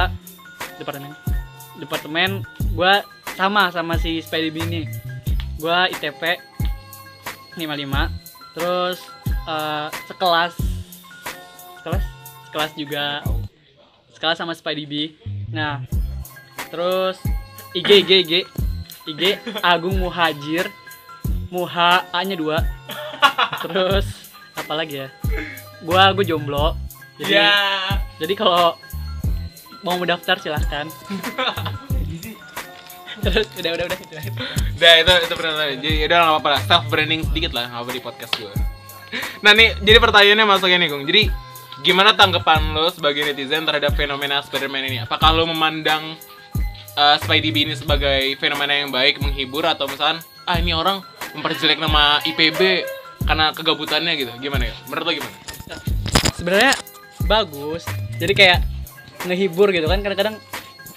departemen 0.77 1.11
departemen 1.77 2.29
gue 2.69 2.93
sama 3.33 3.71
sama 3.71 3.95
si 3.95 4.19
Spidey 4.19 4.51
B 4.51 4.61
ini. 4.61 4.83
Gue 5.57 5.73
ITP 5.89 6.37
55 7.55 8.11
terus 8.53 8.99
eh, 9.47 9.87
sekelas 10.05 10.53
sekelas 11.77 12.03
sekelas 12.45 12.71
juga 12.75 13.05
sekelas 14.11 14.37
sama 14.37 14.51
Spidey 14.51 14.85
B. 14.85 14.93
Nah, 15.47 15.83
terus 16.69 17.17
IG 17.71 18.03
IG 18.03 18.11
IG 18.27 18.33
IG 19.07 19.21
Agung 19.63 19.95
Muhajir 19.97 20.67
Muha 21.47 22.03
A 22.11 22.19
nya 22.27 22.35
dua 22.35 22.59
terus 23.63 24.03
apa 24.53 24.73
lagi 24.75 24.99
ya 25.05 25.07
gua 25.79 26.11
gue 26.11 26.27
jomblo 26.27 26.75
jadi 27.15 27.39
Ya. 27.39 27.53
jadi 28.19 28.33
kalau 28.35 28.75
mau 29.81 29.95
mendaftar 29.95 30.35
silahkan 30.37 30.91
terus 33.23 33.47
udah 33.57 33.71
udah 33.73 33.85
udah, 33.89 33.97
udah. 33.97 34.23
Udah 34.77 34.93
itu 35.01 35.13
itu 35.25 35.33
pertanyaan. 35.33 35.77
Jadi 35.81 35.95
udah 36.05 36.17
nggak 36.21 36.33
apa-apa 36.37 36.49
lah. 36.53 36.61
Self 36.69 36.85
branding 36.85 37.25
sedikit 37.25 37.49
lah 37.57 37.65
nggak 37.65 37.81
apa 37.81 37.89
di 37.89 38.01
podcast 38.03 38.33
gue. 38.37 38.53
Nah 39.41 39.57
nih 39.57 39.73
jadi 39.81 39.97
pertanyaannya 39.97 40.45
masuknya 40.45 40.77
nih 40.77 40.89
Gung. 40.93 41.01
Jadi 41.09 41.23
gimana 41.85 42.13
tanggapan 42.17 42.73
lo 42.73 42.89
sebagai 42.89 43.25
netizen 43.25 43.65
terhadap 43.65 43.93
fenomena 43.93 44.41
Spiderman 44.41 44.85
ini? 44.87 44.97
Apakah 45.03 45.33
lo 45.33 45.45
memandang 45.45 46.17
uh, 46.97 47.15
Spidey 47.21 47.53
ini 47.53 47.73
sebagai 47.77 48.33
fenomena 48.41 48.73
yang 48.73 48.89
baik, 48.89 49.21
menghibur 49.21 49.65
atau 49.65 49.85
misalkan 49.85 50.21
ah 50.47 50.57
ini 50.57 50.73
orang 50.73 51.03
memperjelek 51.35 51.77
nama 51.77 52.23
IPB 52.25 52.87
karena 53.27 53.53
kegabutannya 53.53 54.13
gitu? 54.17 54.31
Gimana 54.41 54.69
ya? 54.69 54.75
Menurut 54.89 55.05
lo 55.05 55.13
gimana? 55.21 55.37
sebenarnya 56.37 56.77
bagus 57.25 57.83
jadi 58.21 58.33
kayak 58.37 58.59
ngehibur 59.25 59.73
gitu 59.73 59.89
kan 59.89 59.99
kadang-kadang 60.05 60.37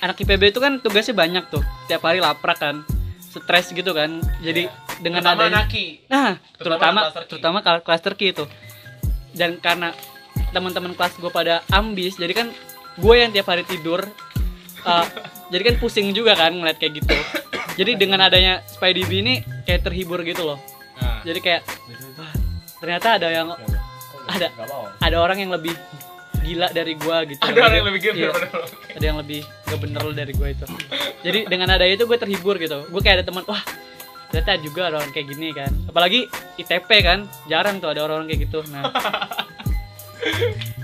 anak 0.04 0.20
IPB 0.20 0.52
itu 0.52 0.60
kan 0.60 0.78
tugasnya 0.84 1.16
banyak 1.16 1.44
tuh 1.48 1.64
tiap 1.88 2.04
hari 2.04 2.20
laprak 2.20 2.60
kan 2.60 2.84
stres 3.32 3.72
gitu 3.72 3.96
kan 3.96 4.20
jadi 4.44 4.68
dengan 5.00 5.24
Terutama 5.24 5.40
adanya 5.48 5.64
Naki. 5.64 5.86
Nah, 6.12 6.32
Terutama 6.60 7.00
terutama 7.24 7.58
kalau 7.64 7.80
cluster 7.80 8.12
key 8.14 8.36
itu. 8.36 8.44
Dan 9.32 9.56
karena 9.58 9.96
teman-teman 10.50 10.92
kelas 10.94 11.16
gue 11.18 11.30
pada 11.32 11.62
ambis, 11.70 12.18
jadi 12.18 12.32
kan 12.34 12.46
gue 12.98 13.14
yang 13.14 13.30
tiap 13.30 13.48
hari 13.48 13.62
tidur 13.64 14.02
uh, 14.84 15.06
jadi 15.48 15.62
kan 15.72 15.74
pusing 15.78 16.10
juga 16.14 16.34
kan 16.38 16.54
ngeliat 16.54 16.78
kayak 16.78 17.02
gitu. 17.02 17.16
Jadi 17.78 17.96
dengan 17.96 18.26
adanya 18.26 18.60
Spidey 18.66 19.06
B 19.08 19.24
ini 19.24 19.34
kayak 19.64 19.86
terhibur 19.86 20.20
gitu 20.26 20.42
loh. 20.44 20.58
Nah. 21.00 21.22
Jadi 21.24 21.38
kayak 21.40 21.62
wah, 22.18 22.32
ternyata 22.82 23.16
ada 23.16 23.28
yang 23.30 23.48
ada 24.30 24.46
ada 25.00 25.16
orang 25.16 25.42
yang 25.42 25.50
lebih 25.50 25.72
gila 26.44 26.68
dari 26.70 26.94
gua 26.98 27.24
gitu. 27.24 27.40
Ada 27.40 27.58
orang 27.58 27.76
yang 27.80 27.86
lebih 27.88 28.00
gila 28.04 28.14
Iya 28.20 28.30
ada 28.96 29.04
yang 29.08 29.18
lebih 29.22 29.40
gak 29.64 29.78
bener 29.80 30.00
lo 30.02 30.12
dari 30.12 30.32
gue 30.34 30.48
itu 30.50 30.66
jadi 31.22 31.38
dengan 31.46 31.72
adanya 31.72 31.94
itu 31.96 32.04
gue 32.04 32.18
terhibur 32.18 32.58
gitu 32.58 32.84
gue 32.90 33.00
kayak 33.00 33.22
ada 33.22 33.24
teman 33.24 33.48
wah 33.48 33.62
ternyata 34.30 34.60
juga 34.62 34.92
ada 34.92 34.96
orang 35.02 35.12
kayak 35.14 35.26
gini 35.30 35.48
kan 35.54 35.72
apalagi 35.86 36.26
ITP 36.58 36.90
kan 37.00 37.24
jarang 37.46 37.78
tuh 37.78 37.90
ada 37.94 38.04
orang-orang 38.04 38.28
kayak 38.28 38.50
gitu 38.50 38.60
nah 38.68 38.90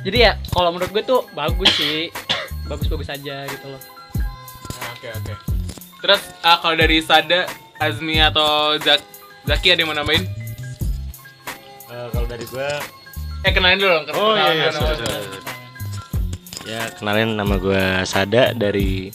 jadi 0.02 0.19
ya 0.19 0.33
kalau 0.49 0.71
menurut 0.71 0.90
gue 0.90 1.02
tuh 1.02 1.25
bagus 1.33 1.71
sih 1.73 2.09
bagus-bagus 2.64 3.09
aja 3.09 3.47
gitu 3.47 3.66
loh 3.66 3.83
Nah, 4.76 4.93
Oke 4.93 5.09
oke. 5.09 5.33
Terus 5.99 6.21
ah, 6.40 6.61
kalau 6.61 6.76
dari 6.76 7.00
Sada, 7.00 7.49
Azmi 7.76 8.19
atau 8.19 8.76
Zak 8.76 9.00
Zaki 9.43 9.71
ada 9.71 9.81
yang 9.81 9.88
mau 9.88 9.97
nambahin? 9.97 10.28
Eh, 11.87 12.07
kalau 12.11 12.26
dari 12.26 12.45
gua 12.47 12.69
Eh 13.40 13.50
kenalin 13.50 13.78
dulu 13.78 13.93
dong. 13.95 14.05
Oh 14.12 14.35
iya, 14.35 14.52
iya, 14.52 14.69
sorry, 14.69 14.85
nama- 14.85 15.00
sorry, 15.00 15.26
sorry. 15.26 15.43
Ya, 16.66 16.83
kenalin 16.93 17.31
nama 17.33 17.55
gue 17.57 17.83
Sada 18.05 18.50
dari 18.52 19.09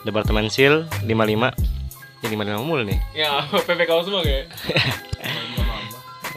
Departemen 0.00 0.46
SIL 0.46 0.86
55 1.02 1.52
Jadi 2.18 2.34
mana 2.34 2.56
mulu 2.56 2.86
nih? 2.86 2.98
Ya, 3.12 3.42
PPK 3.66 3.90
semua 4.02 4.22
kayak. 4.22 4.46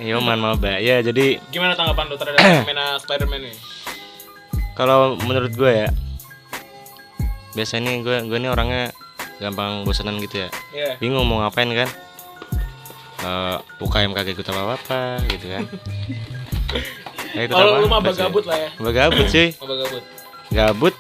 Yoman 0.02 0.38
maba. 0.38 0.76
Ya 0.76 1.00
jadi 1.00 1.38
Gimana 1.48 1.74
tanggapan 1.74 2.06
lu 2.06 2.16
terhadap 2.16 2.42
fenomena 2.60 2.98
Spider-Man 2.98 3.42
ini? 3.44 3.54
kalau 4.72 5.20
menurut 5.20 5.52
gue 5.52 5.68
ya 5.68 5.90
biasanya 7.52 8.00
gue 8.00 8.24
gue 8.24 8.38
ini 8.38 8.48
orangnya 8.48 8.96
gampang 9.38 9.84
bosanan 9.84 10.16
gitu 10.18 10.42
ya 10.42 10.50
Iya. 10.72 10.96
bingung 10.98 11.24
mau 11.24 11.40
ngapain 11.40 11.68
kan 11.70 11.90
Eh 13.22 13.58
UKM 13.78 14.12
kagak 14.12 14.34
ikut 14.34 14.48
apa 14.48 14.74
apa 14.74 15.00
gitu 15.28 15.46
kan 15.48 15.64
Ya, 17.32 17.46
Kalau 17.46 17.80
lu 17.80 17.88
mah 17.88 18.02
sih. 18.02 18.18
gabut 18.18 18.44
lah 18.44 18.58
ya. 18.58 18.70
Maba 18.76 18.92
gabut 18.92 19.26
cuy 19.26 19.48
Maba 19.62 19.76
gabut. 19.78 20.04
gabut 20.50 20.96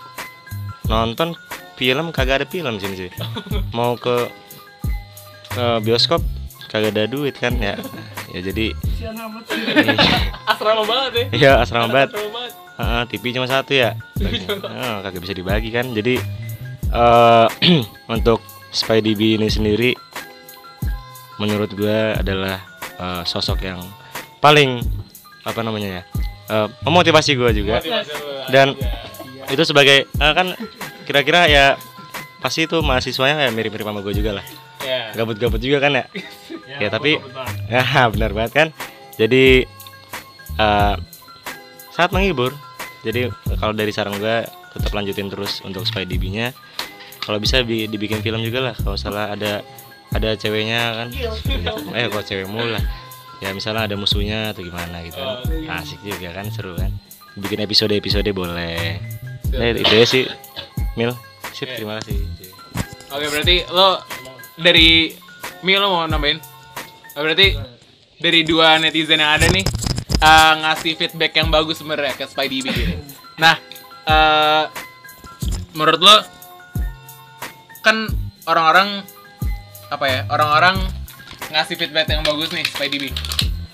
nonton 0.83 1.29
film 1.73 2.05
kagak 2.11 2.35
ada 2.37 2.45
film 2.45 2.75
sini 2.77 2.95
sih 2.99 3.11
mau 3.75 3.95
ke 3.95 4.27
ke 5.49 5.65
bioskop 5.79 6.19
kagak 6.67 6.93
ada 6.93 7.07
duit 7.07 7.33
kan 7.33 7.55
ya 7.55 7.79
ya 8.31 8.39
jadi 8.41 8.71
Asrama 10.47 10.83
banget 10.87 11.11
ya. 11.11 11.25
ya 11.35 11.51
asrama 11.61 11.87
banget. 11.91 12.11
Heeh, 12.79 13.01
TV 13.11 13.23
cuma 13.35 13.45
satu 13.45 13.75
ya? 13.75 13.93
Heeh, 14.17 14.93
kagak 15.03 15.21
bisa 15.21 15.33
dibagi 15.35 15.69
kan? 15.69 15.91
Jadi 15.91 16.17
eh 16.91 17.47
untuk 18.15 18.39
SpyDB 18.71 19.39
ini 19.39 19.47
sendiri 19.47 19.91
menurut 21.37 21.71
gua 21.73 22.19
adalah 22.19 22.61
eh, 22.99 23.23
sosok 23.25 23.63
yang 23.63 23.79
paling 24.39 24.81
apa 25.41 25.59
namanya 25.61 26.01
ya 26.01 26.03
eh, 26.49 26.67
memotivasi 26.85 27.35
gua 27.35 27.51
juga. 27.51 27.79
Dan- 28.49 28.77
itu 29.51 29.67
sebagai 29.67 30.07
kan 30.15 30.55
kira-kira 31.03 31.43
ya 31.51 31.75
pasti 32.39 32.63
itu 32.65 32.79
mahasiswanya 32.79 33.43
kayak 33.43 33.51
mirip-mirip 33.51 33.83
sama 33.83 33.99
gue 33.99 34.15
juga 34.15 34.39
lah. 34.39 34.45
Ya. 34.81 35.11
gabut-gabut 35.13 35.59
juga 35.59 35.77
kan 35.83 35.91
ya? 35.93 36.05
Ya 36.81 36.87
tapi 36.89 37.19
ya 37.73 38.11
benar 38.11 38.31
banget 38.35 38.51
kan? 38.51 38.67
Jadi 39.15 39.63
eh 40.59 40.95
sangat 41.95 42.11
menghibur. 42.11 42.51
Jadi 43.01 43.31
kalau 43.57 43.73
dari 43.73 43.89
saran 43.89 44.19
gue 44.19 44.45
tetap 44.77 44.91
lanjutin 44.93 45.27
terus 45.27 45.59
untuk 45.65 45.83
SpyDB 45.83 46.31
nya 46.31 46.53
kalau 47.21 47.41
bisa 47.41 47.59
bi- 47.65 47.89
dibikin 47.89 48.21
film 48.23 48.39
juga 48.45 48.71
lah 48.71 48.75
kalau 48.77 48.95
salah 48.95 49.33
ada 49.33 49.65
ada 50.11 50.35
ceweknya 50.37 51.01
kan? 51.01 51.07
Eh 51.95 52.05
kok 52.11 52.23
cewek 52.27 52.45
mulu 52.45 52.75
lah. 52.75 52.83
Ya 53.41 53.55
misalnya 53.57 53.89
ada 53.89 53.95
musuhnya 53.97 54.53
atau 54.53 54.61
gimana 54.61 55.01
gitu 55.01 55.17
kan. 55.17 55.81
asik 55.81 55.97
juga 56.05 56.29
kan 56.29 56.45
seru 56.53 56.77
kan? 56.77 56.93
Bikin 57.39 57.63
episode 57.63 57.95
episode 57.95 58.27
boleh 58.35 59.01
nah, 59.55 59.71
itu 59.71 59.93
ya 59.95 60.05
sih 60.05 60.23
Mil. 60.99 61.15
Sip 61.55 61.67
terima 61.73 61.99
kasih. 61.99 62.21
Oke, 63.11 63.27
berarti 63.27 63.55
lo 63.71 63.99
dari 64.55 65.11
Mi 65.65 65.75
lo 65.75 65.89
mau 65.91 66.05
nambahin? 66.07 66.50
Oh, 67.15 67.21
berarti 67.27 67.59
dari 68.21 68.45
dua 68.47 68.79
netizen 68.79 69.19
yang 69.19 69.35
ada 69.35 69.49
nih 69.51 69.65
eh, 70.21 70.53
ngasih 70.63 70.93
feedback 70.95 71.33
yang 71.35 71.49
bagus 71.51 71.81
sebenarnya 71.81 72.15
ke 72.15 72.23
SpyDB 72.29 72.65
gitu. 72.71 72.95
Nah, 73.41 73.57
eh 74.07 74.65
menurut 75.75 76.01
lo 76.03 76.15
kan 77.81 78.07
orang-orang 78.47 79.03
apa 79.91 80.05
ya? 80.07 80.19
Orang-orang 80.31 80.79
ngasih 81.51 81.75
feedback 81.75 82.07
yang 82.07 82.23
bagus 82.23 82.53
nih 82.55 82.63
SpyDB. 82.63 83.11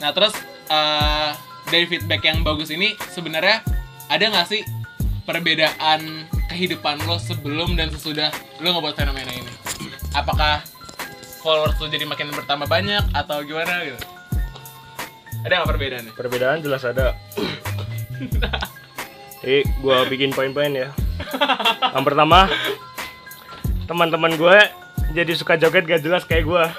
Nah, 0.01 0.09
terus 0.15 0.33
eh 0.71 1.31
dari 1.67 1.85
feedback 1.85 2.23
yang 2.23 2.41
bagus 2.47 2.71
ini 2.71 2.95
sebenarnya 3.11 3.59
ada 4.07 4.23
nggak 4.23 4.47
sih 4.47 4.63
perbedaan 5.27 6.25
kehidupan 6.47 7.03
lo 7.03 7.19
sebelum 7.19 7.75
dan 7.75 7.91
sesudah 7.91 8.31
lo 8.63 8.71
ngebuat 8.71 8.95
fenomena 8.95 9.29
ini? 9.35 9.51
Apakah 10.15 10.63
followers 11.39 11.77
lo 11.77 11.87
jadi 11.87 12.05
makin 12.05 12.33
bertambah 12.33 12.67
banyak 12.67 13.03
atau 13.13 13.41
gimana 13.43 13.85
gitu? 13.85 13.99
Ada 15.45 15.53
nggak 15.63 15.69
perbedaannya? 15.69 16.11
perbedaan 16.17 16.59
jelas 16.59 16.83
ada 16.83 17.13
Eh, 19.45 19.61
gua 19.79 20.03
bikin 20.09 20.33
poin-poin 20.33 20.73
ya. 20.73 20.89
Yang 21.93 22.03
pertama, 22.03 22.49
teman-teman 23.85 24.33
gue 24.33 24.57
jadi 25.13 25.31
suka 25.37 25.55
joget 25.55 25.85
gak 25.85 26.03
jelas 26.03 26.25
kayak 26.25 26.43
gua. 26.49 26.73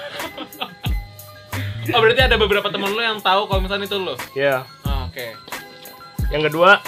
Oh 1.89 1.99
berarti 2.03 2.21
ada 2.21 2.37
beberapa 2.37 2.69
temen 2.69 2.93
lo 2.93 3.01
yang 3.01 3.17
tahu 3.17 3.49
kalau 3.49 3.65
misalnya 3.65 3.89
itu 3.89 3.97
lo? 3.97 4.13
Ya. 4.37 4.67
Oh, 4.85 5.09
Oke. 5.09 5.33
Yang 6.29 6.53
kedua, 6.53 6.83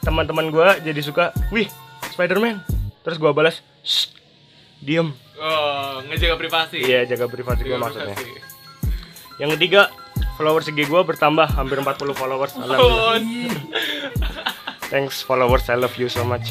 teman-teman 0.00 0.48
gua 0.48 0.80
jadi 0.80 1.02
suka, 1.04 1.36
wih, 1.52 1.68
Spider-Man. 2.08 2.64
Terus 3.04 3.20
gua 3.20 3.36
balas, 3.36 3.60
"Shh, 3.84 4.08
diem. 4.80 5.12
Oh 5.40 6.04
ngejaga 6.04 6.36
privasi. 6.36 6.84
Iya, 6.84 7.08
jaga 7.08 7.24
privasi 7.24 7.64
gua 7.64 7.80
Jaga 7.80 7.84
maksudnya. 7.88 8.16
Yang 9.40 9.50
ketiga, 9.56 9.82
followers 10.36 10.68
IG 10.68 10.84
gua 10.84 11.00
bertambah 11.00 11.48
hampir 11.48 11.80
40 11.80 12.12
followers. 12.12 12.52
Alhamdulillah. 12.60 13.16
Oh, 13.16 13.16
Thanks 14.92 15.22
followers, 15.22 15.70
I 15.70 15.78
love 15.78 15.94
you 15.96 16.10
so 16.10 16.26
much. 16.26 16.50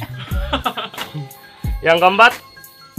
Yang 1.85 1.97
keempat, 1.99 2.33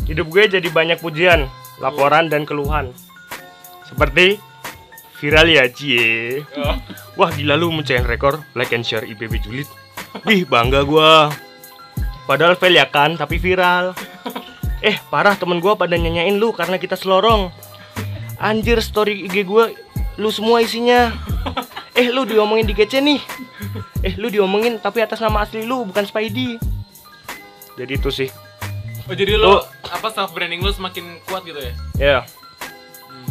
hidup 0.04 0.28
gue 0.28 0.44
jadi 0.60 0.68
banyak 0.68 1.00
pujian, 1.00 1.48
laporan 1.80 2.28
dan 2.28 2.44
keluhan. 2.44 2.92
Seperti 3.88 4.36
viral 5.16 5.48
ya 5.48 5.64
cie. 5.72 6.44
oh. 6.60 6.76
Wah 7.16 7.32
gila 7.32 7.56
lu 7.56 7.72
mencein 7.72 8.04
rekor 8.04 8.44
like 8.52 8.72
and 8.76 8.84
share 8.84 9.04
IPB 9.04 9.40
julid. 9.40 9.68
Wih 10.28 10.44
bangga 10.44 10.84
gua. 10.84 11.32
Padahal 12.28 12.54
fail 12.54 12.76
ya 12.76 12.86
kan, 12.86 13.16
tapi 13.16 13.40
viral. 13.40 13.96
Eh 14.80 14.96
parah 15.12 15.36
temen 15.36 15.60
gua 15.60 15.76
pada 15.76 15.96
nyanyain 15.96 16.36
lu 16.40 16.52
karena 16.56 16.80
kita 16.80 16.96
selorong. 16.96 17.52
Anjir 18.40 18.80
story 18.80 19.28
IG 19.28 19.44
gua 19.44 19.68
lu 20.16 20.28
semua 20.32 20.64
isinya. 20.64 21.12
Eh 21.92 22.08
lu 22.08 22.24
diomongin 22.24 22.64
di 22.64 22.72
GC 22.72 23.04
nih. 23.04 23.20
Eh 24.00 24.16
lu 24.16 24.32
diomongin 24.32 24.80
tapi 24.80 25.04
atas 25.04 25.20
nama 25.20 25.44
asli 25.44 25.68
lu 25.68 25.84
bukan 25.84 26.08
Spidey. 26.08 26.56
Jadi 27.76 27.92
itu 27.92 28.08
sih. 28.08 28.28
Oh 29.04 29.12
jadi 29.12 29.36
Tuh. 29.36 29.60
apa 29.90 30.08
self 30.08 30.32
branding 30.32 30.64
lo 30.64 30.72
semakin 30.72 31.20
kuat 31.28 31.44
gitu 31.44 31.60
ya? 31.60 31.72
Ya. 32.00 32.18
Hmm. 33.04 33.28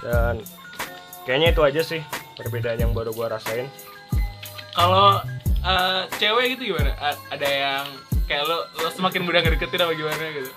Dan 0.00 0.34
kayaknya 1.28 1.48
itu 1.52 1.60
aja 1.60 1.82
sih 1.84 2.00
perbedaan 2.40 2.80
yang 2.80 2.96
baru 2.96 3.12
gua 3.12 3.36
rasain. 3.36 3.68
Kalau 4.72 5.20
eh, 5.60 6.00
cewek 6.16 6.56
gitu 6.56 6.72
gimana? 6.72 6.96
A- 6.96 7.20
ada 7.28 7.48
yang 7.48 7.84
kayak 8.32 8.42
lo, 8.42 8.56
lo 8.72 8.88
semakin 8.88 9.20
mudah 9.22 9.38
ngedeketin 9.40 9.78
apa 9.78 9.92
gimana 9.92 10.22
gitu? 10.32 10.50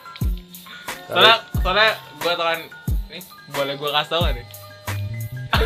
Soalnya, 1.05 1.35
soalnya 1.59 1.89
gue 2.15 2.31
tau 2.33 2.45
kan, 2.45 2.59
nih 3.07 3.21
boleh 3.51 3.73
gue 3.75 3.89
kasih 3.91 4.09
tau 4.09 4.19
gak 4.23 4.33
nih? 4.33 4.45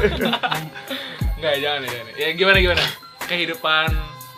Enggak, 1.39 1.53
jangan 1.57 1.79
ya, 1.79 1.87
jangan 1.87 2.05
ya. 2.13 2.27
Gimana 2.33 2.57
gimana? 2.59 2.83
Kehidupan 3.23 3.87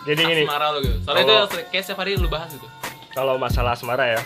Jadi 0.02 0.20
gini. 0.20 0.42
asmara 0.44 0.66
lo 0.68 0.78
gitu. 0.78 0.96
Soalnya 1.02 1.22
itu 1.24 1.34
kayak 1.68 1.82
setiap 1.82 1.98
hari 1.98 2.10
lo 2.14 2.26
bahas 2.26 2.48
gitu. 2.50 2.66
kalau 3.10 3.34
masalah 3.36 3.72
asmara 3.72 4.04
ya 4.10 4.20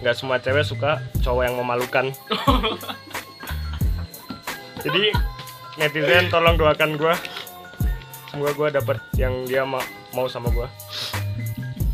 nggak 0.00 0.14
semua 0.14 0.36
cewek 0.36 0.62
suka 0.62 0.98
cowok 1.20 1.42
yang 1.44 1.54
memalukan 1.54 2.04
jadi 4.82 5.12
netizen 5.76 6.26
tolong 6.26 6.56
doakan 6.56 6.96
gua 6.96 7.14
semoga 8.26 8.50
gua 8.52 8.68
dapet 8.72 8.96
yang 9.14 9.44
dia 9.44 9.62
ma- 9.62 9.84
mau 10.10 10.26
sama 10.26 10.48
gua 10.50 10.66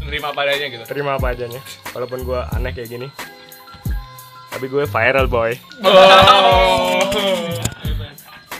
Nerima 0.07 0.31
padanya 0.31 0.67
gitu. 0.71 0.85
terima 0.87 1.19
apa 1.19 1.35
adanya 1.35 1.61
walaupun 1.91 2.23
gua 2.23 2.47
aneh 2.55 2.71
kayak 2.71 2.89
gini 2.89 3.09
tapi 4.57 4.73
gue 4.73 4.89
viral 4.89 5.29
boy 5.29 5.53
Oh. 5.85 7.05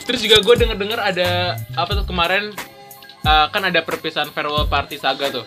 Terus 0.07 0.23
juga 0.23 0.39
gue 0.39 0.55
denger-denger 0.63 1.01
ada 1.03 1.59
apa 1.75 1.91
tuh 1.99 2.07
kemarin 2.07 2.55
eh, 3.27 3.47
kan 3.51 3.63
ada 3.65 3.81
perpisahan 3.83 4.31
farewell 4.31 4.69
party 4.71 5.03
saga 5.03 5.33
tuh. 5.35 5.47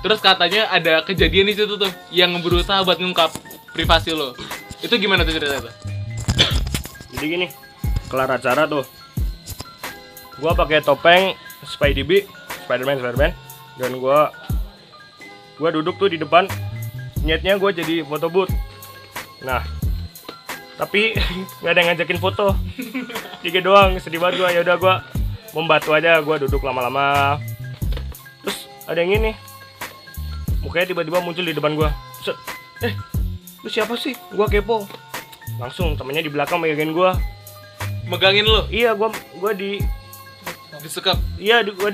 Terus 0.00 0.24
katanya 0.24 0.72
ada 0.72 1.04
kejadian 1.04 1.52
di 1.52 1.58
situ 1.58 1.76
tuh 1.76 1.90
yang 2.08 2.32
berusaha 2.40 2.80
buat 2.80 2.96
ngungkap 2.96 3.28
privasi 3.76 4.16
lo. 4.16 4.32
Itu 4.80 4.96
gimana 4.96 5.26
tuh 5.26 5.36
ceritanya 5.36 5.68
tuh? 5.68 5.74
jadi 7.18 7.24
gini 7.26 7.46
kelar 8.08 8.30
acara 8.32 8.64
tuh 8.64 8.86
gua 10.40 10.56
pakai 10.56 10.80
topeng 10.80 11.36
SpyDB 11.62 12.24
Spiderman 12.64 12.96
Spiderman 12.96 13.32
dan 13.76 13.90
gua 14.00 14.32
gua 15.60 15.68
duduk 15.68 16.00
tuh 16.00 16.08
di 16.08 16.16
depan. 16.16 16.48
Niatnya 17.20 17.60
gua 17.60 17.68
jadi 17.68 18.00
foto 18.00 18.32
booth. 18.32 18.48
Nah 19.44 19.60
tapi 20.80 21.12
nggak 21.60 21.70
ada 21.70 21.78
yang 21.84 21.88
ngajakin 21.92 22.18
foto. 22.18 22.56
Tiga 23.44 23.60
doang 23.60 24.00
sedih 24.00 24.16
banget 24.16 24.40
gua. 24.40 24.48
Ya 24.48 24.64
udah 24.64 24.76
gua 24.80 24.94
membantu 25.52 25.92
aja. 25.92 26.16
Gua 26.24 26.40
duduk 26.40 26.64
lama-lama. 26.64 27.36
Terus 28.40 28.64
ada 28.88 29.04
yang 29.04 29.20
ini. 29.20 29.32
Mukanya 30.64 30.96
tiba-tiba 30.96 31.20
muncul 31.20 31.44
di 31.44 31.52
depan 31.52 31.76
gua. 31.76 31.92
Set. 32.24 32.36
eh 32.80 32.96
lu 33.60 33.68
siapa 33.68 33.92
sih? 34.00 34.16
Gua 34.32 34.48
kepo. 34.48 34.88
Langsung 35.60 35.92
temennya 36.00 36.24
di 36.24 36.32
belakang 36.32 36.56
megangin 36.56 36.96
gua. 36.96 37.12
Megangin 38.08 38.48
lo, 38.48 38.64
iya 38.72 38.96
gua 38.96 39.12
gua 39.36 39.52
di 39.52 39.78
disekap. 40.80 41.20
iya 41.36 41.60
di, 41.60 41.76
gua 41.76 41.92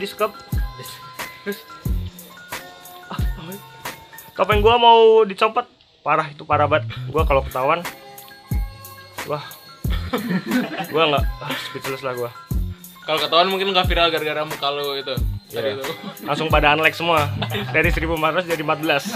topeng 4.36 4.60
gua 4.60 4.76
mau 4.76 5.24
dicopot 5.24 5.64
parah 6.04 6.28
itu 6.30 6.44
parah 6.44 6.68
banget 6.68 6.86
gua 7.08 7.24
kalau 7.24 7.42
ketahuan 7.42 7.80
wah 9.26 9.42
gua 10.92 11.02
nggak 11.10 11.24
ah, 11.42 11.56
speechless 11.66 12.04
lah 12.04 12.14
gua 12.14 12.30
Kalau 13.06 13.22
ketahuan 13.22 13.46
mungkin 13.46 13.70
nggak 13.70 13.86
viral 13.86 14.10
gara-gara 14.10 14.42
muka 14.42 14.66
lu 14.74 14.98
itu. 14.98 15.14
Iya. 15.54 15.78
itu. 15.78 15.86
langsung 16.26 16.50
pada 16.50 16.74
unlike 16.74 16.98
semua 16.98 17.30
dari 17.74 17.94
1400 17.94 18.50
jadi 18.50 18.62
14 18.66 19.14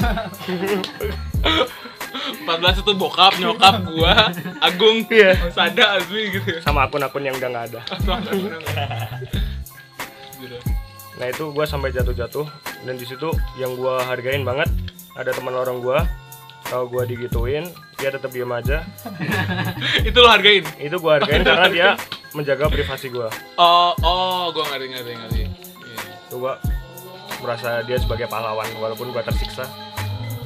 14 2.47 2.47
itu 2.87 2.93
bokap, 2.95 3.35
nyokap 3.43 3.83
gua, 3.91 4.31
Agung, 4.63 5.03
Iya. 5.11 5.35
Sada, 5.51 5.99
Azmi 5.99 6.39
gitu. 6.39 6.63
sama 6.63 6.87
akun-akun 6.87 7.27
yang 7.27 7.35
udah 7.35 7.49
nggak 7.51 7.67
ada 7.75 7.81
nah 11.19 11.27
itu 11.27 11.51
gua 11.51 11.67
sampai 11.67 11.91
jatuh-jatuh 11.91 12.47
dan 12.87 12.95
di 12.95 13.05
situ 13.05 13.29
yang 13.59 13.75
gua 13.75 14.07
hargain 14.07 14.47
banget 14.47 14.71
ada 15.21 15.37
teman 15.37 15.53
orang 15.53 15.85
gua 15.85 16.09
kalau 16.65 16.89
gua 16.89 17.05
digituin 17.05 17.69
dia 18.01 18.09
tetap 18.09 18.33
diem 18.33 18.49
aja 18.49 18.81
itu 20.09 20.17
lo 20.17 20.29
hargain. 20.33 20.65
itu 20.81 20.97
gua 20.97 21.21
hargain 21.21 21.45
karena 21.45 21.69
dia 21.69 21.89
menjaga 22.33 22.73
privasi 22.73 23.13
gua 23.13 23.29
Oh, 23.61 23.93
oh, 24.01 24.49
gua 24.57 24.65
ngerti 24.73 24.87
ngerti 24.97 25.11
ngerti. 25.13 25.41
Iya. 25.85 26.01
itu 26.25 26.37
gua 26.41 26.57
merasa 27.45 27.85
dia 27.85 28.01
sebagai 28.01 28.25
pahlawan 28.33 28.65
walaupun 28.81 29.13
gua 29.13 29.21
tersiksa 29.21 29.69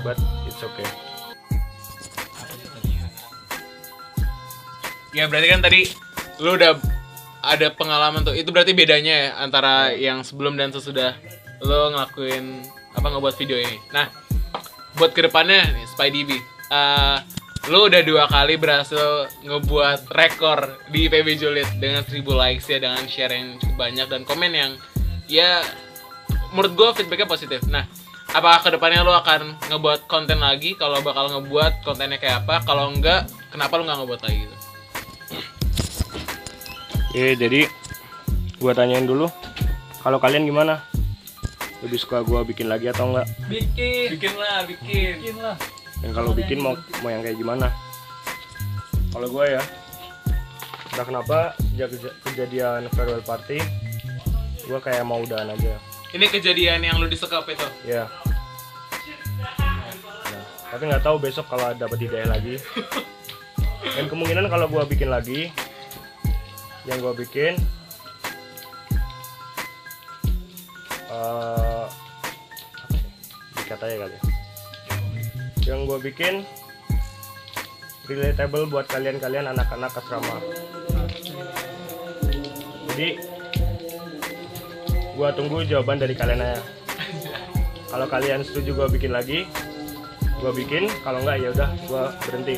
but 0.02 0.18
it's 0.50 0.58
okay 0.58 0.86
Ya 5.14 5.30
berarti 5.30 5.46
kan 5.46 5.62
tadi 5.62 5.86
lu 6.42 6.58
udah 6.58 6.74
ada 7.46 7.70
pengalaman 7.70 8.26
tuh. 8.26 8.34
Itu 8.34 8.50
berarti 8.50 8.74
bedanya 8.74 9.14
ya 9.14 9.28
antara 9.38 9.94
yang 9.94 10.26
sebelum 10.26 10.58
dan 10.58 10.74
sesudah 10.74 11.14
lu 11.62 11.94
ngelakuin 11.94 12.66
apa 12.98 13.06
ngebuat 13.14 13.34
video 13.38 13.62
ini. 13.62 13.78
Nah, 13.94 14.10
buat 14.98 15.10
ke 15.12 15.26
depannya 15.26 15.74
nih 15.74 15.84
SpyDB, 15.90 16.30
eh 16.70 17.18
lu 17.72 17.88
udah 17.88 18.04
dua 18.04 18.28
kali 18.28 18.60
berhasil 18.60 19.24
ngebuat 19.40 20.12
rekor 20.12 20.84
di 20.92 21.08
IPB 21.08 21.40
Julid 21.40 21.68
dengan 21.80 22.04
1000 22.04 22.20
likes 22.20 22.68
ya 22.68 22.76
dengan 22.76 23.08
share 23.08 23.32
yang 23.32 23.56
cukup 23.56 23.76
banyak 23.88 24.06
dan 24.12 24.20
komen 24.28 24.52
yang 24.52 24.72
ya 25.32 25.64
menurut 26.52 26.76
gue 26.76 26.88
feedbacknya 27.00 27.24
positif. 27.24 27.64
Nah, 27.72 27.88
apakah 28.36 28.68
ke 28.68 28.68
depannya 28.76 29.00
lu 29.00 29.16
akan 29.16 29.56
ngebuat 29.72 30.04
konten 30.04 30.44
lagi? 30.44 30.76
Kalau 30.76 31.00
bakal 31.00 31.32
ngebuat 31.32 31.80
kontennya 31.88 32.20
kayak 32.20 32.44
apa? 32.44 32.60
Kalau 32.68 32.92
enggak, 32.92 33.24
kenapa 33.48 33.80
lu 33.80 33.88
nggak 33.88 33.98
ngebuat 34.04 34.20
lagi 34.28 34.38
gitu? 34.44 34.56
Oke, 37.14 37.26
jadi 37.40 37.60
gua 38.60 38.76
tanyain 38.76 39.08
dulu. 39.08 39.32
Kalau 40.04 40.20
kalian 40.20 40.44
gimana? 40.44 40.84
Lebih 41.84 41.98
suka 42.00 42.24
gua 42.24 42.40
bikin 42.42 42.72
lagi 42.72 42.88
atau 42.88 43.12
enggak? 43.12 43.28
bikin 43.46 44.16
Bikin 44.16 44.34
lah, 44.40 44.64
bikin. 44.64 45.20
bikin 45.20 45.36
lah 45.36 45.56
Dan 46.00 46.10
kalau 46.16 46.32
bikin 46.32 46.58
mau 46.60 46.72
mau 47.04 47.12
yang 47.12 47.20
kayak 47.20 47.36
gimana? 47.36 47.68
Kalau 49.12 49.28
gua 49.30 49.44
ya, 49.46 49.62
udah 50.90 51.04
kenapa 51.06 51.38
sejak 51.70 51.92
keja- 51.92 52.16
kejadian 52.24 52.88
farewell 52.92 53.22
party, 53.22 53.62
gua 54.66 54.80
kayak 54.80 55.04
mau 55.06 55.22
udahan 55.22 55.52
aja. 55.52 55.78
Ini 56.10 56.26
kejadian 56.30 56.82
yang 56.82 56.96
lu 56.98 57.06
disekap 57.06 57.46
itu. 57.46 57.68
Ya. 57.86 58.10
Nah, 60.28 60.44
tapi 60.70 60.82
nggak 60.86 61.04
tahu 61.04 61.16
besok 61.18 61.46
kalau 61.46 61.72
dapat 61.74 62.00
ide 62.00 62.26
lagi. 62.26 62.56
Dan 63.94 64.08
kemungkinan 64.08 64.48
kalau 64.48 64.66
gua 64.66 64.82
bikin 64.84 65.12
lagi, 65.12 65.52
yang 66.84 66.98
gua 66.98 67.12
bikin 67.12 67.54
eh 71.14 71.14
sih? 71.14 71.73
Dikatanya 73.74 74.06
kali. 74.06 74.14
ya. 74.14 74.22
Yang 75.74 75.80
gua 75.90 75.98
bikin 75.98 76.34
relatable 78.06 78.70
buat 78.70 78.86
kalian-kalian 78.86 79.50
anak-anak 79.50 79.90
asrama. 79.98 80.38
Jadi 82.94 83.18
gua 85.18 85.34
tunggu 85.34 85.66
jawaban 85.66 85.98
dari 85.98 86.14
kalian 86.14 86.38
aja 86.38 86.62
kalau 87.90 88.06
kalian 88.10 88.42
setuju 88.42 88.74
gue 88.74 88.88
bikin 88.98 89.14
lagi 89.14 89.46
gue 90.42 90.52
bikin 90.58 90.90
kalau 91.06 91.22
enggak 91.22 91.38
ya 91.38 91.48
udah 91.54 91.70
gue 91.86 92.02
berhenti 92.26 92.56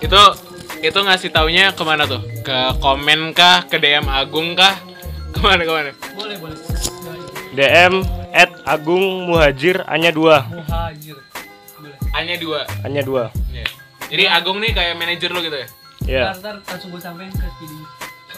Itu 0.00 0.22
itu 0.80 0.96
ngasih 0.96 1.28
taunya 1.28 1.76
ke 1.76 1.84
mana 1.84 2.08
tuh? 2.08 2.24
Ke 2.40 2.72
komen 2.80 3.36
kah? 3.36 3.68
Ke 3.68 3.76
DM 3.76 4.08
Agung 4.08 4.56
kah? 4.56 4.80
Ke 5.36 5.44
mana 5.44 5.60
ke 5.68 5.72
mana? 5.72 5.92
boleh 6.16 6.36
boleh 6.40 6.56
DM 7.52 8.15
at 8.36 8.52
Agung 8.62 9.24
Muhajir 9.24 9.80
hanya 9.86 10.12
dua 10.12 10.44
muhajir 10.44 11.16
Hanya 12.12 12.36
dua. 12.36 12.60
hanya 12.82 13.00
dua 13.00 13.24
Iya. 13.48 13.64
Jadi 14.06 14.24
Agung 14.28 14.60
nih 14.60 14.70
kayak 14.70 14.94
manajer 14.94 15.28
lu 15.28 15.40
gitu 15.40 15.56
ya? 15.56 15.68
ya 16.06 16.22
ntar 16.30 16.38
ntar 16.38 16.54
langsung 16.68 16.92
gue 16.92 17.00
sampein 17.00 17.32
ke 17.32 17.42
speedy 17.48 17.76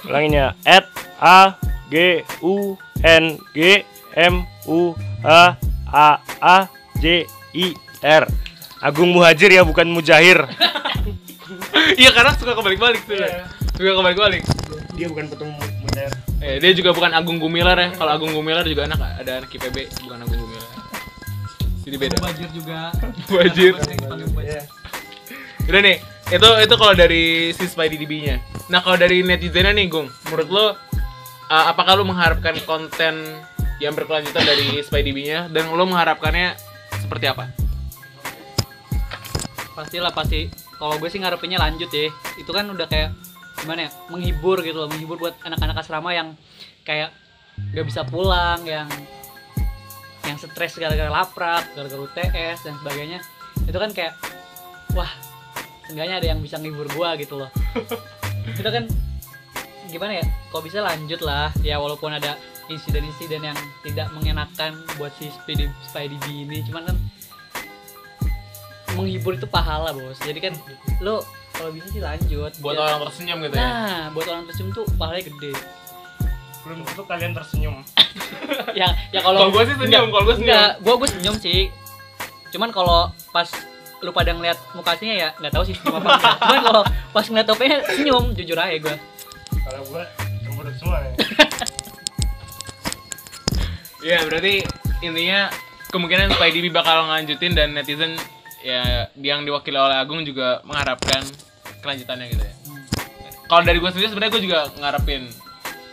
ulanginnya 0.07 0.55
at 0.65 0.87
A 1.19 1.59
G 1.89 2.23
U 2.41 2.79
N 3.01 3.25
G 3.51 3.83
M 4.15 4.47
U 4.65 4.95
H 5.21 5.59
A 5.85 6.09
A 6.39 6.57
J 6.97 7.27
I 7.53 7.67
R 8.01 8.25
Agung 8.79 9.11
Muhajir 9.11 9.51
ya 9.51 9.63
bukan 9.63 9.85
Mujahir 9.87 10.47
Iya 11.97 12.13
karena 12.13 12.31
suka 12.37 12.53
kebalik-balik 12.53 13.01
tuh. 13.05 13.17
Iya. 13.17 13.49
Suka 13.73 13.93
kebalik-balik. 13.97 14.43
dia 14.95 15.07
bukan 15.09 15.27
petung 15.27 15.51
Mujahir 15.83 16.13
Eh, 16.38 16.62
dia 16.62 16.72
juga 16.74 16.94
bukan 16.94 17.11
Agung 17.14 17.42
Gumilar 17.42 17.74
ya. 17.74 17.88
Kalau 17.98 18.14
Agung 18.14 18.31
Gumilar 18.31 18.62
juga 18.62 18.87
anak 18.87 19.01
ada 19.18 19.42
anak 19.42 19.51
IPB, 19.51 19.90
bukan 20.07 20.18
Agung 20.22 20.38
Gumilar. 20.38 20.68
Jadi 21.83 21.96
beda. 21.96 22.16
Mubajir 22.20 22.51
juga. 22.55 22.81
Panggil 22.94 23.24
Mubajir. 23.27 24.62
Udah 25.68 25.81
nih, 25.85 25.96
itu 26.33 26.48
itu 26.64 26.74
kalau 26.79 26.94
dari 26.96 27.24
si 27.53 27.64
SpyDB-nya. 27.66 28.37
Nah, 28.72 28.81
kalau 28.81 28.96
dari 28.96 29.20
netizennya 29.20 29.72
nih, 29.74 29.87
Gung, 29.90 30.09
menurut 30.29 30.48
lo 30.48 30.64
uh, 30.64 30.74
apakah 31.68 31.96
lo 31.98 32.05
mengharapkan 32.09 32.57
konten 32.64 33.20
yang 33.83 33.92
berkelanjutan 33.92 34.44
dari 34.44 34.81
SpyDB-nya 34.81 35.53
dan 35.53 35.68
lo 35.72 35.85
mengharapkannya 35.85 36.55
seperti 37.03 37.27
apa? 37.29 37.68
pastilah 39.79 40.11
pasti 40.11 40.51
kalau 40.74 40.98
gue 40.98 41.07
sih 41.07 41.22
ngarepinnya 41.22 41.62
lanjut 41.62 41.87
ya 41.94 42.11
itu 42.35 42.51
kan 42.51 42.66
udah 42.66 42.90
kayak 42.90 43.14
gimana 43.62 43.87
ya 43.87 43.90
menghibur 44.11 44.62
gitu 44.62 44.79
loh 44.79 44.88
menghibur 44.90 45.18
buat 45.18 45.35
anak-anak 45.42 45.83
asrama 45.83 46.14
yang 46.14 46.35
kayak 46.87 47.11
gak 47.75 47.87
bisa 47.87 48.07
pulang 48.07 48.62
yang 48.62 48.87
yang 50.27 50.37
stres 50.38 50.77
gara-gara 50.77 51.09
laprak 51.09 51.64
gara-gara 51.73 52.01
UTS 52.05 52.64
dan 52.64 52.75
sebagainya. 52.79 53.18
Itu 53.64 53.79
kan 53.81 53.90
kayak 53.97 54.14
wah 54.92 55.09
seenggaknya 55.88 56.21
ada 56.21 56.27
yang 56.37 56.40
bisa 56.44 56.61
nghibur 56.61 56.85
gua 56.92 57.16
gitu 57.16 57.40
loh. 57.40 57.51
Kita 58.59 58.68
kan 58.68 58.85
gimana 59.88 60.21
ya 60.21 60.25
kok 60.53 60.61
bisa 60.61 60.85
lanjut 60.85 61.25
lah 61.25 61.49
ya 61.64 61.81
walaupun 61.81 62.12
ada 62.12 62.37
insiden-insiden 62.68 63.40
yang 63.40 63.57
tidak 63.81 64.12
mengenakan 64.12 64.77
buat 65.01 65.09
si 65.16 65.33
Spidey 65.33 65.73
Spidey 65.88 66.21
ini 66.29 66.61
cuman 66.68 66.92
kan 66.92 66.97
menghibur 68.92 69.37
itu 69.37 69.49
pahala 69.49 69.97
bos. 69.97 70.21
Jadi 70.21 70.38
kan 70.44 70.55
lo 71.01 71.25
kalau 71.59 71.71
bisa 71.75 71.87
sih 71.90 71.99
lanjut 71.99 72.53
Buat 72.59 72.75
Ya. 72.75 72.83
orang 72.85 72.99
tersenyum 73.05 73.38
gitu 73.42 73.55
ya. 73.55 73.61
nah 73.61 74.01
buat 74.11 74.27
orang 74.27 74.44
tersenyum 74.47 74.71
tuh 74.73 74.85
pahalanya 74.94 75.25
gede 75.27 75.53
belum 76.59 76.79
tentu 76.85 77.03
kalian 77.03 77.33
tersenyum 77.33 77.77
ya 78.81 78.88
ya 79.09 79.21
kalau 79.21 79.49
gua 79.49 79.62
sih 79.64 79.75
senyum, 79.75 80.07
kalau 80.07 80.25
gua 80.25 80.35
senyum. 80.35 80.47
enggak 80.47 80.71
gua 80.81 80.94
gua 80.97 81.09
senyum 81.09 81.37
sih 81.37 81.61
cuman 82.49 82.71
kalau 82.71 83.01
pas 83.29 83.49
lu 83.99 84.11
pada 84.11 84.31
ngeliat 84.31 84.55
mukanya 84.73 85.14
ya 85.16 85.29
nggak 85.35 85.51
tahu 85.51 85.64
sih 85.64 85.75
senyum 85.75 85.99
apa 85.99 86.11
cuman 86.44 86.61
kalau 86.62 86.83
pas 87.11 87.25
ngeliat 87.25 87.47
topengnya 87.47 87.79
senyum 87.85 88.25
jujur 88.33 88.55
aja 88.55 88.77
gua 88.79 88.94
kalau 89.64 89.81
gua 89.87 90.03
cemberut 90.40 90.75
semua 90.77 90.99
ya 91.01 91.11
Iya, 93.99 94.23
berarti 94.25 94.62
intinya 95.03 95.51
kemungkinan 95.90 96.31
SpyDB 96.31 96.71
bakal 96.71 97.11
ngelanjutin 97.11 97.51
dan 97.51 97.75
netizen 97.75 98.14
ya 98.61 99.11
yang 99.16 99.42
diwakili 99.42 99.75
oleh 99.75 99.97
Agung 99.97 100.23
juga 100.23 100.62
mengharapkan 100.62 101.27
kelanjutannya 101.88 102.27
gitu 102.29 102.44
ya. 102.44 102.55
Kalau 103.48 103.62
dari 103.64 103.81
gue 103.81 103.88
sendiri 103.88 104.09
sebenarnya 104.09 104.33
gue 104.35 104.42
juga 104.44 104.59
ngarepin 104.77 105.22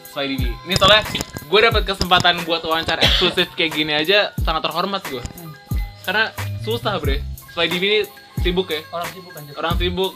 SpyDB. 0.05 0.43
Ini 0.67 0.73
soalnya 0.75 1.01
gue 1.41 1.60
dapat 1.62 1.84
kesempatan 1.86 2.43
buat 2.43 2.60
wawancara 2.62 2.99
eksklusif 2.99 3.47
kayak 3.53 3.71
gini 3.71 3.95
aja 3.95 4.36
sangat 4.38 4.67
terhormat 4.67 4.99
gue. 5.08 5.23
Karena 6.03 6.36
susah 6.62 6.99
bre. 6.99 7.23
SpyDB 7.49 7.84
ini 7.86 7.99
sibuk 8.41 8.67
ya. 8.67 8.84
orang 8.91 9.08
sibuk 9.10 9.31
kan 9.31 9.43
Orang 9.55 9.73
sibuk. 9.79 10.12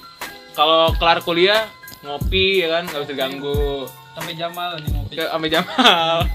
Kalau 0.51 0.91
kelar 0.93 1.23
kuliah 1.23 1.71
ngopi 1.99 2.59
ya 2.59 2.67
kan 2.69 2.83
nggak 2.85 3.01
bisa 3.01 3.11
diganggu. 3.11 3.87
sampai 4.09 4.35
Jamal 4.35 4.75
nih 4.75 4.91
ngopi 4.91 5.13
Ke 5.15 5.31
ame 5.31 5.47
Jamal 5.47 6.27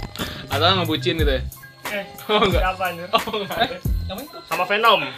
atau 0.49 0.67
ngebucin 0.75 1.21
gitu 1.21 1.29
ya. 1.29 1.43
eh 1.93 2.05
Oh 2.33 2.41
enggak. 2.41 2.63
siapa 2.65 2.85
anjir 2.89 3.09
Oh 3.13 3.29
enggak. 3.37 3.77
itu 4.17 4.39
sama 4.49 4.65
Venom 4.65 5.01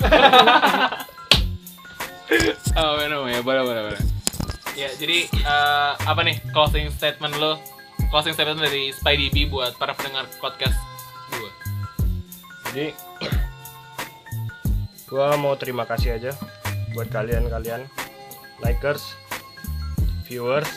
Oh, 2.75 2.99
benar 2.99 3.23
ya, 3.25 3.39
boleh, 3.41 3.63
boleh, 3.63 3.83
boleh. 3.87 4.03
Ya, 4.77 4.93
jadi 5.01 5.25
eh, 5.25 5.93
apa 6.05 6.21
nih 6.21 6.37
closing 6.53 6.93
statement 6.93 7.41
lo? 7.41 7.57
Closing 8.13 8.37
statement 8.37 8.61
dari 8.61 8.93
SpyDB 8.93 9.49
buat 9.49 9.73
para 9.81 9.97
pendengar 9.97 10.29
podcast 10.37 10.77
gue. 11.33 11.53
Jadi 12.69 12.87
gua 15.09 15.33
mau 15.41 15.57
terima 15.57 15.89
kasih 15.89 16.21
aja 16.21 16.37
buat 16.93 17.09
kalian-kalian 17.09 17.89
likers 18.61 19.17
viewers 20.29 20.69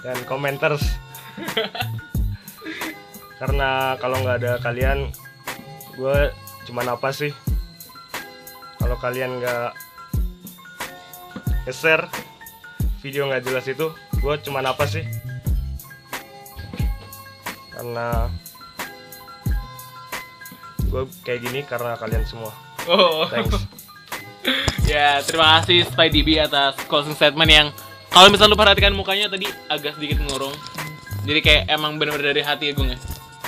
dan 0.00 0.16
commenters 0.24 0.80
karena 3.40 3.96
kalau 4.00 4.20
nggak 4.20 4.38
ada 4.44 4.52
kalian 4.60 5.08
gue 5.96 6.18
cuman 6.68 6.92
apa 6.92 7.08
sih 7.12 7.32
kalau 8.76 8.96
kalian 9.00 9.40
nggak 9.40 9.72
nge-share 11.70 12.10
video 12.98 13.30
nggak 13.30 13.46
jelas 13.46 13.64
itu 13.70 13.86
gue 14.18 14.34
cuman 14.42 14.66
apa 14.74 14.84
sih 14.90 15.06
karena 17.70 18.26
gue 20.90 21.02
kayak 21.22 21.40
gini 21.46 21.60
karena 21.62 21.94
kalian 21.94 22.26
semua 22.26 22.50
Oh. 22.88 23.28
thanks 23.30 23.54
ya, 24.90 25.20
terima 25.22 25.60
kasih 25.60 25.84
SpyDB 25.86 26.40
atas 26.40 26.74
closing 26.88 27.12
statement 27.14 27.50
yang 27.50 27.68
kalau 28.10 28.26
misalnya 28.26 28.56
lu 28.56 28.58
perhatikan 28.58 28.96
mukanya 28.96 29.30
tadi 29.30 29.46
agak 29.70 29.94
sedikit 29.94 30.18
ngurung. 30.26 30.56
Jadi 31.28 31.40
kayak 31.44 31.62
emang 31.70 31.94
bener-bener 32.00 32.34
dari 32.34 32.42
hati 32.42 32.72
ya 32.72 32.74
Gung 32.74 32.90
ya. 32.90 32.98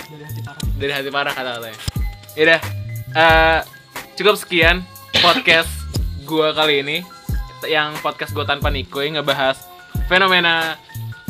Dari 0.06 0.22
hati 0.22 0.40
parah. 0.44 0.62
Dari 0.78 0.92
hati 0.92 1.10
parah 1.10 1.32
kata-katanya. 1.34 1.78
Yaudah, 2.38 2.60
eh, 3.16 3.58
cukup 4.14 4.36
sekian 4.38 4.86
podcast 5.18 5.72
gua 6.22 6.54
kali 6.54 6.84
ini 6.84 6.96
yang 7.68 7.94
podcast 8.00 8.34
gua 8.34 8.46
tanpa 8.46 8.68
Nikoy 8.70 9.14
ngebahas 9.14 9.66
fenomena 10.06 10.76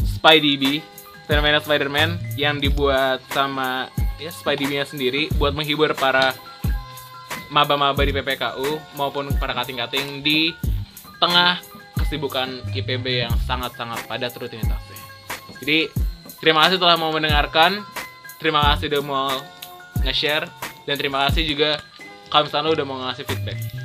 SpyDB, 0.03 0.83
fenomena 1.27 1.59
Spider-Man 1.59 2.39
yang 2.39 2.59
dibuat 2.63 3.23
sama 3.31 3.91
ya 4.23 4.31
SpyDB-nya 4.31 4.87
sendiri 4.87 5.31
buat 5.37 5.51
menghibur 5.53 5.93
para 5.99 6.35
maba-maba 7.53 8.01
di 8.07 8.15
PPKU 8.15 8.97
maupun 8.97 9.29
para 9.37 9.53
kating-kating 9.53 10.25
di 10.25 10.57
tengah 11.21 11.61
kesibukan 11.99 12.65
IPB 12.73 13.29
yang 13.29 13.35
sangat-sangat 13.45 14.09
padat 14.09 14.33
rutinitasnya. 14.35 15.01
Jadi 15.61 15.91
terima 16.41 16.67
kasih 16.67 16.81
telah 16.81 16.97
mau 16.97 17.13
mendengarkan, 17.13 17.85
terima 18.41 18.65
kasih 18.73 18.89
udah 18.91 19.03
mau 19.05 19.31
nge-share, 20.03 20.49
dan 20.89 20.95
terima 20.99 21.29
kasih 21.29 21.47
juga 21.47 21.79
kalau 22.33 22.49
misalnya 22.49 22.71
udah 22.73 22.85
mau 22.89 22.99
ngasih 23.07 23.25
feedback. 23.29 23.82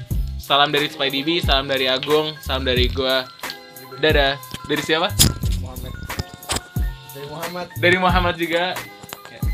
Salam 0.47 0.71
dari 0.71 0.87
SpyDB, 0.87 1.43
salam 1.43 1.67
dari 1.67 1.91
Agung, 1.91 2.31
salam 2.39 2.63
dari 2.63 2.87
gua. 2.87 3.27
Dadah. 3.99 4.39
Dari 4.63 4.79
siapa? 4.79 5.11
Muhammad 5.59 5.91
dari 7.11 7.27
Muhammad 7.27 7.65
Dari 7.75 7.97
Muhammad 7.99 8.35
juga. 8.39 8.63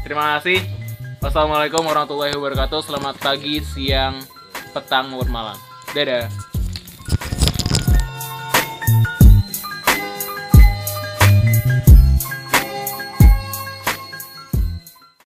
Terima 0.06 0.38
kasih. 0.38 0.62
Wassalamualaikum 1.18 1.82
warahmatullahi 1.82 2.38
wabarakatuh. 2.38 2.86
Selamat 2.86 3.18
pagi, 3.18 3.58
siang, 3.66 4.22
petang, 4.70 5.10
malam. 5.34 5.58
Dadah. 5.98 6.53